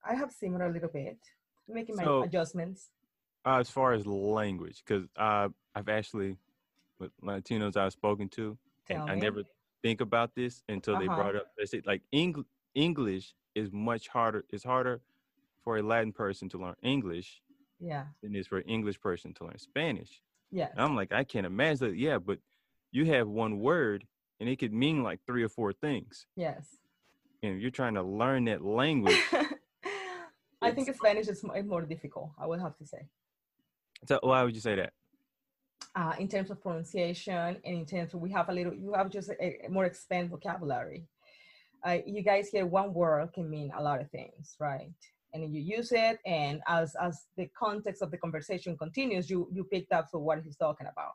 I 0.05 0.15
have 0.15 0.33
similar 0.33 0.67
a 0.67 0.73
little 0.73 0.89
bit, 0.89 1.19
making 1.69 1.97
my 1.97 2.05
adjustments. 2.25 2.91
Uh, 3.45 3.59
as 3.59 3.71
far 3.71 3.93
as 3.93 4.07
language, 4.07 4.83
because 4.85 5.05
uh, 5.17 5.49
I've 5.75 5.89
actually, 5.89 6.37
with 7.01 7.11
Latinos 7.23 7.77
I've 7.77 7.93
spoken 7.93 8.29
to, 8.31 8.57
and 8.89 9.03
I 9.09 9.15
never 9.17 9.43
think 9.83 10.01
about 10.01 10.35
this 10.35 10.63
until 10.69 10.97
they 10.97 11.07
Uh-huh. 11.07 11.17
brought 11.17 11.37
up. 11.37 11.47
They 11.59 11.65
say 11.67 11.83
like 11.85 12.03
Eng- 12.13 12.45
English 12.75 13.35
is 13.55 13.71
much 13.73 14.09
harder. 14.09 14.45
It's 14.51 14.65
harder 14.65 15.01
for 15.63 15.77
a 15.77 15.83
Latin 15.83 16.13
person 16.13 16.49
to 16.51 16.59
learn 16.59 16.77
English 16.83 17.41
Yeah. 17.83 18.05
than 18.23 18.35
it 18.35 18.39
is 18.39 18.47
for 18.47 18.59
an 18.59 18.69
English 18.69 19.01
person 19.01 19.35
to 19.35 19.45
learn 19.45 19.59
Spanish. 19.59 20.23
Yeah. 20.51 20.69
And 20.71 20.81
I'm 20.81 20.95
like, 20.95 21.13
I 21.13 21.25
can't 21.25 21.47
imagine. 21.47 21.89
that. 21.89 21.97
Yeah, 21.97 22.19
but 22.19 22.39
you 22.93 23.07
have 23.07 23.27
one 23.29 23.59
word 23.59 24.05
and 24.39 24.49
it 24.49 24.57
could 24.59 24.73
mean 24.73 25.03
like 25.03 25.21
three 25.27 25.43
or 25.43 25.49
four 25.49 25.73
things. 25.73 26.27
Yes. 26.37 26.77
And 27.43 27.61
you're 27.61 27.71
trying 27.71 27.95
to 27.95 28.03
learn 28.03 28.45
that 28.45 28.65
language, 28.83 29.19
I 30.63 30.71
think 30.71 30.95
Spanish 30.95 31.27
is 31.29 31.43
more 31.43 31.83
difficult, 31.83 32.31
I 32.39 32.47
would 32.47 32.61
have 32.61 32.77
to 32.79 32.87
say, 32.87 33.09
so 34.07 34.21
why 34.23 34.43
would 34.45 34.55
you 34.55 34.61
say 34.61 34.77
that? 34.77 34.93
uh, 35.95 36.15
in 36.19 36.29
terms 36.29 36.51
of 36.51 36.61
pronunciation 36.63 37.35
and 37.35 37.59
in 37.65 37.87
terms 37.87 38.15
of 38.15 38.21
we 38.21 38.31
have 38.31 38.49
a 38.49 38.53
little, 38.53 38.75
you 38.75 38.93
have 38.95 39.11
just 39.11 39.31
a, 39.31 39.67
a 39.67 39.69
more 39.69 39.85
expanded 39.85 40.31
vocabulary. 40.31 41.07
Uh, 41.85 41.99
you 42.07 42.23
guys 42.23 42.49
hear 42.49 42.65
one 42.65 42.95
word 42.95 43.33
can 43.33 43.51
mean 43.51 43.71
a 43.77 43.83
lot 43.83 44.01
of 44.01 44.11
things, 44.11 44.55
right? 44.59 44.93
And 45.35 45.55
you 45.55 45.63
use 45.63 45.93
it, 45.93 46.19
and 46.27 46.61
as 46.69 46.95
as 47.01 47.27
the 47.37 47.49
context 47.59 48.03
of 48.03 48.11
the 48.11 48.19
conversation 48.19 48.77
continues, 48.77 49.31
you 49.31 49.49
you 49.51 49.65
picked 49.65 49.93
up 49.93 50.11
for 50.11 50.19
what 50.19 50.41
he's 50.45 50.57
talking 50.57 50.87
about, 50.87 51.13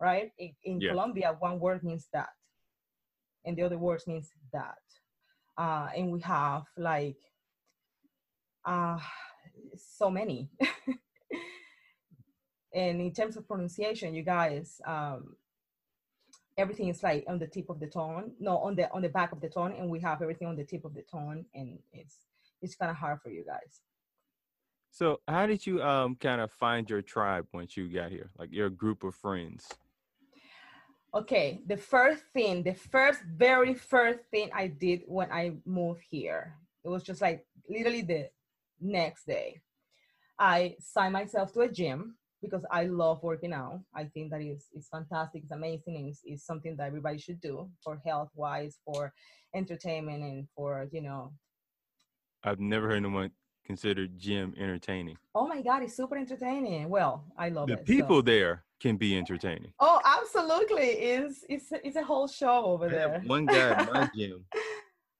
right? 0.00 0.32
In, 0.38 0.52
in 0.64 0.80
Yeah. 0.80 0.90
Colombia, 0.92 1.36
one 1.38 1.60
word 1.60 1.84
means 1.84 2.08
that, 2.14 2.30
and 3.44 3.54
the 3.56 3.62
other 3.62 3.78
words 3.78 4.06
means 4.06 4.30
that, 4.52 4.78
uh, 5.58 5.88
and 5.94 6.10
we 6.10 6.20
have 6.20 6.62
like 6.78 7.18
uh, 8.64 8.98
so 9.76 10.10
many. 10.10 10.48
and 12.72 13.00
in 13.00 13.12
terms 13.12 13.36
of 13.36 13.46
pronunciation, 13.46 14.14
you 14.14 14.22
guys, 14.22 14.80
um, 14.86 15.36
everything 16.56 16.88
is 16.88 17.02
like 17.02 17.24
on 17.28 17.38
the 17.38 17.46
tip 17.46 17.68
of 17.68 17.78
the 17.78 17.86
tongue, 17.88 18.32
no, 18.40 18.58
on 18.58 18.74
the 18.74 18.90
on 18.90 19.02
the 19.02 19.08
back 19.08 19.32
of 19.32 19.40
the 19.40 19.48
tongue, 19.48 19.74
and 19.78 19.90
we 19.90 20.00
have 20.00 20.22
everything 20.22 20.48
on 20.48 20.56
the 20.56 20.64
tip 20.64 20.84
of 20.84 20.94
the 20.94 21.02
tongue, 21.02 21.44
and 21.54 21.78
it's 21.92 22.16
it's 22.64 22.74
kind 22.74 22.90
of 22.90 22.96
hard 22.96 23.20
for 23.22 23.30
you 23.30 23.44
guys. 23.44 23.80
So 24.90 25.20
how 25.28 25.46
did 25.46 25.66
you 25.66 25.82
um 25.82 26.16
kind 26.16 26.40
of 26.40 26.50
find 26.52 26.88
your 26.88 27.02
tribe 27.02 27.46
once 27.52 27.76
you 27.76 27.88
got 27.88 28.10
here? 28.10 28.30
Like 28.38 28.52
your 28.52 28.70
group 28.70 29.04
of 29.04 29.14
friends? 29.14 29.68
Okay, 31.14 31.60
the 31.66 31.76
first 31.76 32.24
thing, 32.32 32.64
the 32.64 32.74
first, 32.74 33.20
very 33.36 33.72
first 33.72 34.18
thing 34.32 34.50
I 34.52 34.66
did 34.66 35.02
when 35.06 35.30
I 35.30 35.52
moved 35.64 36.02
here, 36.10 36.54
it 36.84 36.88
was 36.88 37.04
just 37.04 37.20
like 37.20 37.46
literally 37.70 38.02
the 38.02 38.30
next 38.80 39.24
day. 39.24 39.60
I 40.40 40.74
signed 40.80 41.12
myself 41.12 41.52
to 41.52 41.60
a 41.60 41.68
gym 41.68 42.16
because 42.42 42.64
I 42.68 42.84
love 42.86 43.22
working 43.22 43.52
out. 43.52 43.80
I 43.94 44.04
think 44.06 44.32
that 44.32 44.42
is 44.42 44.66
is 44.74 44.88
fantastic, 44.90 45.42
it's 45.42 45.52
amazing, 45.52 45.96
and 45.96 46.08
it's, 46.08 46.20
it's 46.24 46.44
something 46.44 46.74
that 46.76 46.86
everybody 46.88 47.18
should 47.18 47.40
do 47.40 47.70
for 47.82 48.00
health 48.04 48.30
wise, 48.34 48.78
for 48.84 49.12
entertainment, 49.54 50.22
and 50.22 50.48
for 50.56 50.88
you 50.90 51.02
know 51.02 51.32
I've 52.44 52.60
never 52.60 52.88
heard 52.88 52.96
anyone 52.96 53.30
consider 53.64 54.06
gym 54.06 54.54
entertaining. 54.58 55.16
Oh 55.34 55.46
my 55.46 55.62
God, 55.62 55.82
it's 55.82 55.94
super 55.96 56.16
entertaining. 56.16 56.88
Well, 56.88 57.24
I 57.38 57.48
love 57.48 57.68
The 57.68 57.74
it. 57.74 57.78
so- 57.80 57.84
people 57.84 58.22
there 58.22 58.64
can 58.80 58.96
be 58.96 59.16
entertaining. 59.16 59.72
Oh, 59.80 60.00
absolutely. 60.04 60.84
It's 60.90 61.44
it's 61.48 61.72
it's 61.72 61.96
a 61.96 62.02
whole 62.04 62.28
show 62.28 62.64
over 62.66 62.86
I 62.86 62.88
there. 62.88 63.12
have 63.14 63.26
one 63.26 63.46
guy 63.46 63.70
at 63.70 63.92
my 63.92 64.10
gym. 64.16 64.44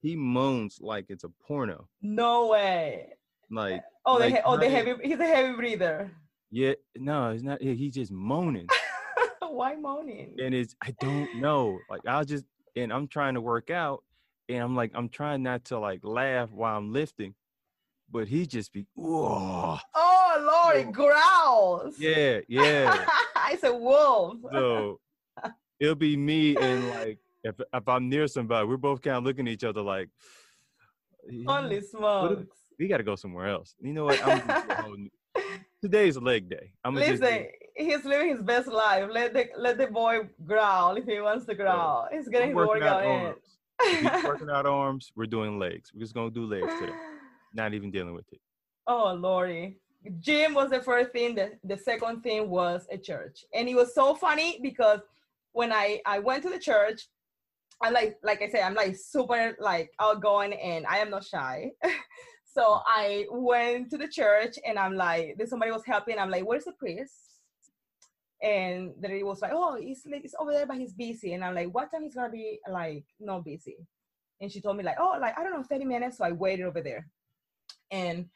He 0.03 0.17
moans 0.17 0.79
like 0.83 1.07
it's 1.09 1.25
a 1.25 1.31
porno. 1.47 1.89
No 2.03 2.49
way. 2.49 3.15
Like, 3.51 3.83
Oh, 4.05 4.19
the 4.19 4.25
Like, 4.27 4.35
he- 4.35 4.41
oh 4.45 4.57
the 4.59 4.69
heavy. 4.69 4.93
He's 5.03 5.19
a 5.19 5.25
heavy 5.27 5.55
breather. 5.55 6.11
yeah, 6.51 6.75
no, 6.97 7.31
it's 7.31 7.43
not. 7.43 7.63
He's 7.63 7.95
just 7.95 8.13
moaning, 8.13 8.67
Why 9.41 9.77
moaning? 9.77 10.37
and 10.43 10.55
it's 10.55 10.75
I 10.83 10.91
don't 11.01 11.37
know. 11.37 11.79
Like 11.89 12.03
I'll 12.07 12.25
just 12.25 12.45
and 12.77 12.93
I'm 12.93 13.07
trying 13.09 13.35
to 13.35 13.41
work 13.41 13.71
out, 13.71 14.03
and 14.49 14.59
I'm 14.59 14.77
like 14.77 14.93
I'm 14.95 15.09
trying 15.09 15.43
not 15.43 15.65
to 15.67 15.79
like 15.79 16.01
laugh 16.05 16.51
while 16.53 16.77
I'm 16.77 16.93
lifting, 16.93 17.35
but 18.11 18.29
he 18.29 18.47
just 18.47 18.73
be 18.73 18.87
whoa, 18.95 19.79
Oh 19.95 20.65
Lord, 20.67 20.77
it 20.77 20.93
growls. 20.93 21.97
yeah, 21.99 22.41
yeah. 22.49 23.07
it's 23.51 23.65
a 23.65 23.75
wolf. 23.75 24.37
So 24.53 25.01
it'll 25.81 25.95
be 25.95 26.17
me 26.17 26.57
and 26.57 26.89
like 26.91 27.19
if 27.43 27.57
if 27.73 27.89
I'm 27.89 28.09
near 28.09 28.27
somebody, 28.27 28.67
we're 28.67 28.77
both 28.77 29.03
kind 29.03 29.17
of 29.17 29.25
looking 29.25 29.47
at 29.47 29.53
each 29.53 29.65
other 29.65 29.83
like, 29.83 30.09
"Yeah, 31.29 31.61
Holy 31.61 31.81
smokes. 31.83 32.57
we 32.79 32.89
got 32.89 32.99
to 32.99 33.03
go 33.05 33.17
somewhere 33.17 33.49
else. 33.49 33.75
You 33.81 33.93
know 33.93 34.05
what? 34.05 34.25
I'm 34.27 34.39
gonna 34.47 34.65
do 34.67 34.73
a 34.73 34.83
whole 34.83 34.97
new- 34.97 35.11
Today's 35.83 36.17
leg 36.17 36.49
day. 36.49 36.73
I'm 36.83 36.95
gonna 36.95 37.07
just 37.07 37.21
Listen, 37.21 37.47
he's 37.77 38.05
living 38.07 38.31
his 38.31 38.43
best 38.43 38.69
life. 38.69 39.11
Let 39.11 39.35
the 39.35 39.49
let 39.59 39.77
the 39.77 39.89
boy 39.89 40.21
growl 40.47 40.97
if 40.97 41.05
he 41.05 41.21
wants 41.21 41.45
to 41.47 41.55
growl. 41.55 42.09
He's 42.11 42.29
getting 42.29 42.49
his 42.49 42.57
workout 42.57 43.05
in. 43.05 43.35
He's 43.83 44.05
working 44.25 44.51
out 44.51 44.67
arms. 44.67 45.13
We're 45.17 45.27
doing 45.27 45.59
legs. 45.59 45.91
We're 45.95 46.01
just 46.01 46.15
gonna 46.15 46.31
do 46.31 46.47
legs 46.47 46.73
today. 46.81 46.93
Not 47.55 47.75
even 47.75 47.91
dealing 47.91 48.15
with 48.15 48.27
it. 48.33 48.41
Oh 48.87 49.13
Lordy. 49.15 49.77
Gym 50.21 50.53
was 50.53 50.71
the 50.71 50.83
first 50.83 51.13
thing. 51.13 51.35
The, 51.35 51.53
the 51.65 51.79
second 51.79 52.23
thing 52.23 52.51
was 52.51 52.87
a 52.91 52.99
church. 52.99 53.45
And 53.55 53.69
it 53.69 53.75
was 53.75 53.95
so 53.95 54.15
funny 54.15 54.59
because 54.63 55.01
when 55.53 55.73
I, 55.73 56.01
I 56.05 56.19
went 56.19 56.43
to 56.43 56.51
the 56.51 56.59
church, 56.59 57.09
I'm 57.83 57.95
like, 57.95 58.19
like 58.23 58.43
I 58.43 58.49
said, 58.51 58.63
I'm 58.63 58.75
like 58.75 58.97
super 58.97 59.57
like 59.61 59.93
outgoing 60.01 60.53
and 60.53 60.87
I 60.87 60.99
am 60.99 61.11
not 61.11 61.25
shy. 61.25 61.71
so 62.45 62.81
I 62.87 63.25
went 63.31 63.91
to 63.91 63.99
the 63.99 64.09
church 64.09 64.57
and 64.67 64.79
I'm 64.79 64.95
like, 64.95 65.37
somebody 65.47 65.73
was 65.73 65.87
helping. 65.87 66.19
I'm 66.19 66.31
like, 66.31 66.47
where's 66.47 66.65
the 66.65 66.73
priest? 66.73 67.34
And 68.45 68.93
then 69.01 69.13
it 69.13 69.25
was 69.25 69.41
like, 69.41 69.53
oh, 69.55 69.77
he's 69.81 70.03
like, 70.05 70.21
he's 70.21 70.35
over 70.39 70.53
there, 70.53 70.67
but 70.67 70.77
he's 70.77 70.93
busy. 70.93 71.33
And 71.33 71.43
I'm 71.43 71.55
like, 71.55 71.75
what 71.75 71.91
time 71.91 72.03
he's 72.03 72.15
gonna 72.15 72.29
be 72.29 72.61
like 72.71 73.07
not 73.19 73.43
busy? 73.43 73.79
And 74.39 74.53
she 74.53 74.61
told 74.61 74.77
me 74.77 74.85
like, 74.85 74.99
oh, 75.01 75.17
like 75.19 75.39
I 75.39 75.43
don't 75.43 75.55
know, 75.55 75.63
30 75.63 75.87
minutes. 75.87 76.19
So 76.19 76.25
I 76.25 76.33
waited 76.33 76.67
over 76.67 76.83
there. 76.83 77.09
And 77.91 78.27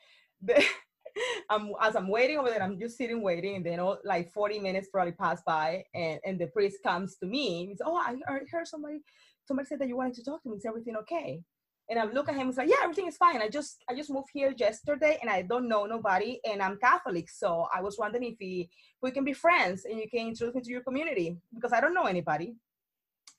the, 0.40 0.64
I'm 1.50 1.72
as 1.82 1.94
I'm 1.94 2.08
waiting 2.08 2.38
over 2.38 2.48
there, 2.48 2.62
I'm 2.62 2.80
just 2.80 2.96
sitting 2.96 3.20
waiting, 3.22 3.56
and 3.56 3.66
then 3.66 3.80
all, 3.80 3.98
like 4.02 4.32
40 4.32 4.60
minutes 4.60 4.88
probably 4.90 5.12
pass 5.12 5.42
by, 5.46 5.84
and, 5.94 6.20
and 6.24 6.38
the 6.38 6.46
priest 6.46 6.78
comes 6.82 7.16
to 7.16 7.26
me. 7.26 7.66
He's 7.66 7.82
oh, 7.84 7.96
I 7.96 8.16
I 8.26 8.38
heard 8.50 8.66
somebody 8.66 9.00
somebody 9.44 9.66
said 9.66 9.78
that 9.80 9.88
you 9.88 9.96
wanted 9.96 10.14
to 10.14 10.24
talk 10.24 10.42
to 10.42 10.48
me. 10.48 10.56
Is 10.56 10.64
everything 10.64 10.96
okay? 10.96 11.42
And 11.90 11.98
I 11.98 12.04
look 12.04 12.28
at 12.28 12.34
him. 12.34 12.48
He's 12.48 12.58
like, 12.58 12.68
yeah, 12.68 12.82
everything 12.82 13.06
is 13.06 13.16
fine. 13.16 13.40
I 13.40 13.48
just 13.48 13.82
I 13.88 13.94
just 13.94 14.10
moved 14.10 14.28
here 14.32 14.52
yesterday, 14.56 15.18
and 15.20 15.30
I 15.30 15.42
don't 15.42 15.68
know 15.68 15.86
nobody, 15.86 16.40
and 16.48 16.62
I'm 16.62 16.78
Catholic, 16.78 17.30
so 17.30 17.66
I 17.74 17.80
was 17.80 17.98
wondering 17.98 18.24
if 18.24 18.36
we 18.40 18.68
we 19.02 19.10
can 19.10 19.24
be 19.24 19.32
friends, 19.32 19.84
and 19.84 19.98
you 19.98 20.08
can 20.08 20.28
introduce 20.28 20.54
me 20.54 20.60
to 20.62 20.70
your 20.70 20.82
community 20.82 21.36
because 21.54 21.72
I 21.72 21.80
don't 21.80 21.94
know 21.94 22.04
anybody. 22.04 22.54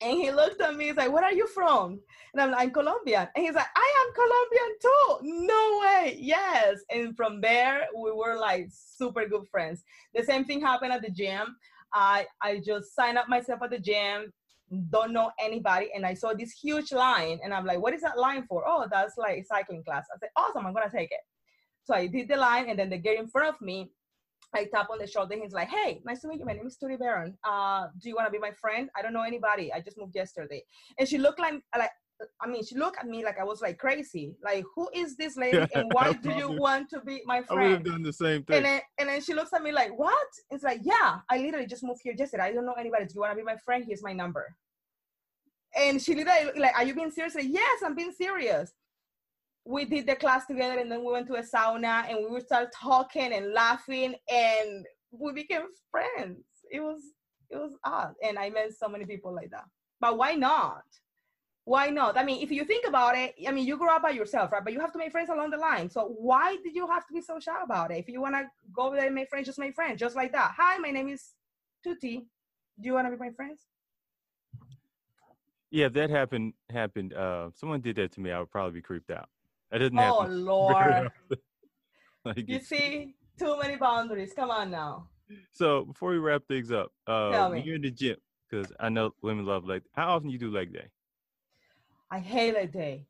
And 0.01 0.13
he 0.17 0.31
looked 0.31 0.61
at 0.61 0.75
me. 0.75 0.85
He's 0.85 0.95
like, 0.95 1.11
"Where 1.11 1.25
are 1.25 1.33
you 1.33 1.45
from?" 1.47 1.99
And 2.33 2.41
I'm 2.41 2.51
like, 2.51 2.61
"I'm 2.61 2.71
Colombian." 2.71 3.27
And 3.35 3.45
he's 3.45 3.55
like, 3.55 3.67
"I 3.75 3.89
am 4.01 4.13
Colombian 4.21 4.71
too." 4.85 5.45
No 5.47 5.79
way. 5.81 6.17
Yes. 6.19 6.79
And 6.89 7.15
from 7.17 7.41
there, 7.41 7.87
we 7.95 8.11
were 8.11 8.37
like 8.39 8.67
super 8.71 9.27
good 9.27 9.45
friends. 9.51 9.83
The 10.15 10.23
same 10.23 10.45
thing 10.45 10.61
happened 10.61 10.93
at 10.93 11.01
the 11.01 11.11
gym. 11.11 11.55
I 11.93 12.27
I 12.41 12.61
just 12.65 12.95
signed 12.95 13.17
up 13.17 13.27
myself 13.27 13.61
at 13.61 13.71
the 13.71 13.79
gym. 13.79 14.31
Don't 14.89 15.13
know 15.13 15.31
anybody, 15.39 15.89
and 15.95 16.05
I 16.05 16.13
saw 16.13 16.33
this 16.33 16.51
huge 16.51 16.91
line, 16.91 17.39
and 17.43 17.53
I'm 17.53 17.65
like, 17.65 17.79
"What 17.79 17.93
is 17.93 18.01
that 18.01 18.17
line 18.17 18.45
for?" 18.47 18.63
Oh, 18.67 18.87
that's 18.89 19.17
like 19.17 19.39
a 19.39 19.43
cycling 19.43 19.83
class. 19.83 20.05
I 20.13 20.17
said, 20.19 20.29
"Awesome, 20.35 20.65
I'm 20.65 20.73
gonna 20.73 20.89
take 20.89 21.11
it." 21.11 21.21
So 21.83 21.95
I 21.95 22.07
did 22.07 22.27
the 22.27 22.37
line, 22.37 22.69
and 22.69 22.77
then 22.77 22.89
they 22.89 22.99
get 22.99 23.17
in 23.19 23.27
front 23.27 23.49
of 23.49 23.59
me. 23.61 23.91
I 24.53 24.65
tap 24.65 24.89
on 24.89 24.99
the 24.99 25.07
shoulder. 25.07 25.33
and 25.33 25.43
He's 25.43 25.53
like, 25.53 25.69
"Hey, 25.69 26.01
nice 26.05 26.21
to 26.21 26.27
meet 26.27 26.39
you. 26.39 26.45
My 26.45 26.53
name 26.53 26.67
is 26.67 26.77
Tootie 26.77 26.99
Baron. 26.99 27.37
Uh, 27.43 27.87
do 28.01 28.09
you 28.09 28.15
want 28.15 28.27
to 28.27 28.31
be 28.31 28.39
my 28.39 28.51
friend? 28.51 28.89
I 28.95 29.01
don't 29.01 29.13
know 29.13 29.21
anybody. 29.21 29.71
I 29.73 29.79
just 29.81 29.97
moved 29.97 30.15
yesterday." 30.15 30.63
And 30.97 31.07
she 31.07 31.17
looked 31.17 31.39
like 31.39 31.55
like 31.77 31.91
I 32.41 32.47
mean, 32.47 32.63
she 32.65 32.75
looked 32.75 32.97
at 32.99 33.07
me 33.07 33.23
like 33.23 33.39
I 33.39 33.43
was 33.43 33.61
like 33.61 33.77
crazy. 33.77 34.35
Like, 34.43 34.63
who 34.75 34.89
is 34.93 35.15
this 35.15 35.37
lady, 35.43 35.65
and 35.73 35.91
why 35.91 36.13
do 36.13 36.31
you 36.31 36.51
want 36.51 36.89
to 36.91 37.01
be 37.01 37.21
my 37.25 37.41
friend? 37.43 37.59
I 37.59 37.63
would 37.63 37.71
have 37.71 37.83
done 37.83 38.03
the 38.03 38.13
same 38.13 38.43
thing. 38.43 38.57
And 38.57 38.65
then 38.65 38.81
and 38.99 39.09
then 39.09 39.21
she 39.21 39.33
looks 39.33 39.53
at 39.53 39.63
me 39.63 39.71
like, 39.71 39.97
"What?" 39.97 40.27
It's 40.49 40.63
like, 40.63 40.81
"Yeah, 40.83 41.19
I 41.29 41.37
literally 41.37 41.67
just 41.67 41.83
moved 41.83 42.01
here 42.03 42.13
yesterday. 42.17 42.43
I 42.43 42.51
don't 42.51 42.65
know 42.65 42.73
anybody. 42.73 43.05
Do 43.05 43.13
you 43.15 43.21
want 43.21 43.31
to 43.33 43.37
be 43.37 43.43
my 43.43 43.57
friend? 43.57 43.83
Here's 43.85 44.03
my 44.03 44.13
number." 44.13 44.45
And 45.75 46.01
she 46.01 46.15
literally 46.15 46.59
like, 46.59 46.75
"Are 46.77 46.83
you 46.83 46.95
being 46.95 47.11
serious?" 47.11 47.35
Like, 47.35 47.47
yes, 47.49 47.81
I'm 47.85 47.95
being 47.95 48.11
serious. 48.11 48.71
We 49.65 49.85
did 49.85 50.07
the 50.07 50.15
class 50.15 50.45
together, 50.45 50.79
and 50.79 50.91
then 50.91 51.03
we 51.03 51.11
went 51.11 51.27
to 51.27 51.35
a 51.35 51.43
sauna, 51.43 52.09
and 52.09 52.17
we 52.19 52.27
would 52.27 52.45
start 52.45 52.69
talking 52.73 53.33
and 53.33 53.53
laughing, 53.53 54.15
and 54.29 54.85
we 55.11 55.31
became 55.33 55.61
friends. 55.91 56.43
It 56.71 56.81
was 56.81 57.01
it 57.49 57.57
was 57.57 57.75
odd, 57.83 58.13
and 58.23 58.37
I 58.37 58.49
met 58.49 58.73
so 58.73 58.87
many 58.89 59.05
people 59.05 59.33
like 59.33 59.51
that. 59.51 59.65
But 59.99 60.17
why 60.17 60.33
not? 60.33 60.83
Why 61.65 61.89
not? 61.89 62.17
I 62.17 62.23
mean, 62.23 62.41
if 62.41 62.51
you 62.51 62.65
think 62.65 62.87
about 62.87 63.15
it, 63.15 63.35
I 63.47 63.51
mean, 63.51 63.65
you 63.65 63.77
grew 63.77 63.89
up 63.89 64.01
by 64.01 64.09
yourself, 64.09 64.51
right? 64.51 64.63
But 64.63 64.73
you 64.73 64.79
have 64.79 64.91
to 64.93 64.97
make 64.97 65.11
friends 65.11 65.29
along 65.29 65.51
the 65.51 65.57
line. 65.57 65.89
So 65.89 66.15
why 66.17 66.57
did 66.63 66.73
you 66.73 66.87
have 66.87 67.05
to 67.07 67.13
be 67.13 67.21
so 67.21 67.39
shy 67.39 67.61
about 67.63 67.91
it? 67.91 67.97
If 67.97 68.07
you 68.09 68.21
want 68.21 68.35
to 68.35 68.45
go 68.73 68.91
there 68.91 69.05
and 69.05 69.13
make 69.13 69.29
friends, 69.29 69.45
just 69.45 69.59
make 69.59 69.75
friends, 69.75 69.99
just 69.99 70.15
like 70.15 70.31
that. 70.31 70.53
Hi, 70.57 70.77
my 70.77 70.89
name 70.89 71.09
is 71.09 71.33
Tootie. 71.85 72.25
Do 72.79 72.87
you 72.87 72.93
want 72.93 73.07
to 73.07 73.11
be 73.11 73.17
my 73.17 73.31
friends? 73.31 73.67
Yeah, 75.71 75.85
if 75.85 75.93
that 75.93 76.09
happened 76.09 76.53
happened, 76.71 77.13
uh, 77.13 77.51
someone 77.53 77.81
did 77.81 77.97
that 77.97 78.11
to 78.13 78.21
me, 78.21 78.31
I 78.31 78.39
would 78.39 78.49
probably 78.49 78.79
be 78.79 78.81
creeped 78.81 79.11
out. 79.11 79.29
That 79.69 79.79
didn't 79.79 79.99
Oh 79.99 80.17
happen. 80.21 80.25
very 80.79 80.93
Lord. 80.93 81.11
Like, 82.25 82.49
you 82.49 82.59
see, 82.59 83.15
too 83.39 83.57
many 83.61 83.77
boundaries. 83.77 84.33
Come 84.33 84.51
on 84.51 84.71
now. 84.71 85.07
So 85.53 85.85
before 85.85 86.09
we 86.11 86.17
wrap 86.17 86.43
things 86.47 86.69
up, 86.69 86.91
uh, 87.07 87.47
when 87.49 87.63
you're 87.63 87.75
in 87.75 87.81
the 87.81 87.91
gym, 87.91 88.17
because 88.49 88.73
I 88.79 88.89
know 88.89 89.11
women 89.21 89.45
love 89.45 89.63
leg. 89.65 89.83
How 89.93 90.15
often 90.15 90.29
you 90.29 90.37
do 90.37 90.51
leg 90.51 90.73
day? 90.73 90.89
I 92.11 92.19
hate 92.19 92.53
leg 92.53 92.71
day. 92.71 93.07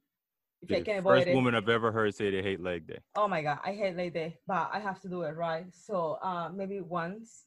If 0.62 0.72
I 0.72 0.82
can 0.82 0.96
the 0.96 1.00
avoid 1.00 1.18
first 1.18 1.28
it. 1.28 1.36
woman 1.36 1.56
I've 1.56 1.70
ever 1.70 1.92
heard 1.92 2.14
say 2.16 2.32
they 2.32 2.42
hate 2.42 2.60
leg 2.60 2.88
day. 2.88 3.00
Oh 3.16 3.28
my 3.28 3.42
god, 3.42 3.60
I 3.64 3.74
hate 3.74 3.96
leg 3.96 4.14
day, 4.14 4.40
but 4.48 4.70
I 4.74 4.80
have 4.80 5.00
to 5.02 5.10
do 5.10 5.24
it, 5.24 5.32
right? 5.36 5.74
So 5.74 6.14
uh, 6.22 6.50
maybe 6.50 6.82
once. 6.82 7.46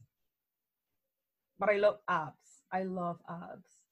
But 1.59 1.71
I 1.71 1.77
love 1.77 2.01
abs. 2.09 2.65
I 2.71 2.83
love 2.85 3.21
abs. 3.29 3.85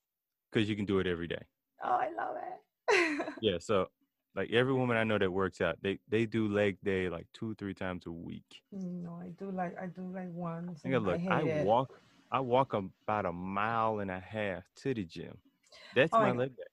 because 0.50 0.68
you 0.68 0.76
can 0.76 0.84
do 0.84 0.98
it 0.98 1.06
every 1.06 1.26
day. 1.26 1.42
Oh, 1.82 1.88
I 1.90 2.10
love 2.10 2.36
it. 2.36 3.28
Yeah, 3.40 3.58
so 3.58 3.88
like 4.34 4.50
every 4.50 4.72
woman 4.72 4.96
I 4.96 5.04
know 5.04 5.18
that 5.18 5.30
works 5.32 5.60
out, 5.60 5.82
they 5.82 5.98
they 6.08 6.26
do 6.26 6.48
leg 6.48 6.78
day 6.82 7.08
like 7.08 7.26
two 7.32 7.54
three 7.54 7.74
times 7.74 8.06
a 8.06 8.12
week. 8.12 8.62
no, 8.72 9.20
I 9.20 9.30
do 9.30 9.50
like 9.50 9.76
I 9.78 9.86
do 9.86 10.12
like 10.12 10.30
once. 10.30 10.84
I 10.84 10.90
gotta 10.90 11.04
and 11.04 11.04
look. 11.04 11.20
hate 11.20 11.30
I, 11.30 11.44
walk 11.44 12.02
I 12.30 12.40
walk 12.40 12.72
about 12.74 13.26
a 13.26 13.32
mile 13.32 14.00
and 14.00 14.10
a 14.10 14.20
half 14.20 14.64
to 14.76 14.94
the 14.94 15.04
gym. 15.04 15.42
That's 15.92 16.12
Oh 16.12 16.20
my 16.20 16.32
my 16.32 16.32
leg 16.32 16.56
day. 16.56 16.64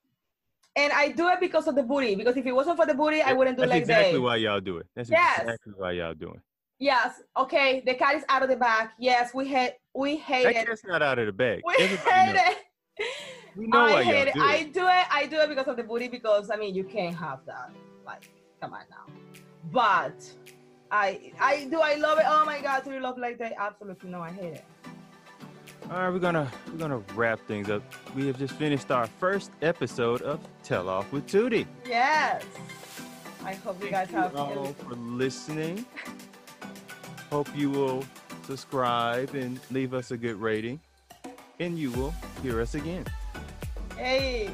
And 0.77 0.93
I 0.93 1.09
do 1.09 1.27
it 1.29 1.39
because 1.39 1.67
of 1.67 1.75
the 1.75 1.83
booty. 1.83 2.15
Because 2.15 2.37
if 2.37 2.45
it 2.45 2.51
wasn't 2.53 2.77
for 2.77 2.85
the 2.85 2.93
booty, 2.93 3.21
I 3.21 3.33
wouldn't 3.33 3.57
do 3.57 3.63
it 3.63 3.69
like 3.69 3.85
that. 3.85 3.87
That's 3.87 3.99
exactly 3.99 4.19
why 4.19 4.35
y'all 4.37 4.61
do 4.61 4.77
it. 4.77 4.87
That's 4.95 5.09
Yes. 5.09 5.39
exactly 5.41 5.73
why 5.75 5.91
y'all 5.91 6.13
doing. 6.13 6.39
Yes. 6.79 7.21
Okay. 7.35 7.81
The 7.85 7.95
cat 7.95 8.15
is 8.15 8.23
out 8.29 8.43
of 8.43 8.49
the 8.49 8.55
bag. 8.55 8.89
Yes, 8.99 9.33
we 9.33 9.47
hate 9.47 9.73
we 9.95 10.15
hate 10.17 10.43
That 10.43 10.55
it. 10.55 10.67
cat's 10.67 10.83
not 10.85 11.01
out 11.01 11.17
of 11.17 11.25
the 11.25 11.31
bag. 11.33 11.61
We 11.65 11.73
Everybody 11.79 12.11
hate 12.11 12.33
knows. 12.35 12.55
it. 12.99 13.07
We 13.57 13.67
know 13.67 13.79
I 13.79 13.91
why 13.93 14.03
hate 14.03 14.13
y'all 14.13 14.27
it. 14.27 14.33
do 14.35 14.41
I 14.41 14.63
do 14.63 14.87
it. 14.87 15.05
I 15.19 15.25
do 15.25 15.37
it 15.39 15.49
because 15.49 15.67
of 15.67 15.75
the 15.77 15.83
booty. 15.83 16.07
Because 16.07 16.51
I 16.51 16.55
mean, 16.57 16.75
you 16.75 16.83
can't 16.83 17.15
have 17.15 17.39
that. 17.47 17.71
Like, 18.05 18.29
come 18.61 18.73
on 18.73 18.81
now. 18.91 19.05
But 19.71 20.19
I 20.91 21.31
I 21.39 21.65
do. 21.65 21.79
I 21.81 21.95
love 21.95 22.19
it. 22.19 22.25
Oh 22.27 22.45
my 22.45 22.61
God, 22.61 22.83
do 22.85 22.91
you 22.93 22.99
love 22.99 23.17
like 23.17 23.39
that? 23.39 23.53
Absolutely 23.57 24.09
no. 24.11 24.21
I 24.21 24.31
hate 24.31 24.53
it. 24.53 24.65
All 25.89 25.97
right, 25.97 26.09
we're 26.09 26.19
gonna 26.19 26.49
we're 26.71 26.77
gonna 26.77 27.01
wrap 27.15 27.39
things 27.47 27.69
up. 27.69 27.81
We 28.15 28.27
have 28.27 28.37
just 28.37 28.53
finished 28.55 28.91
our 28.91 29.07
first 29.07 29.51
episode 29.61 30.21
of 30.21 30.39
Tell 30.63 30.89
Off 30.89 31.11
with 31.11 31.27
Tootie. 31.27 31.65
Yes. 31.85 32.43
I 33.43 33.53
hope 33.53 33.81
you 33.81 33.89
guys 33.89 34.09
Thank 34.09 34.23
have. 34.23 34.33
you 34.33 34.39
all 34.59 34.73
for 34.73 34.95
listening. 34.95 35.85
Hope 37.29 37.47
you 37.55 37.69
will 37.69 38.03
subscribe 38.43 39.33
and 39.35 39.59
leave 39.71 39.93
us 39.93 40.11
a 40.11 40.17
good 40.17 40.35
rating, 40.37 40.79
and 41.59 41.77
you 41.77 41.91
will 41.91 42.13
hear 42.41 42.59
us 42.61 42.75
again. 42.75 43.05
Hey, 43.95 44.51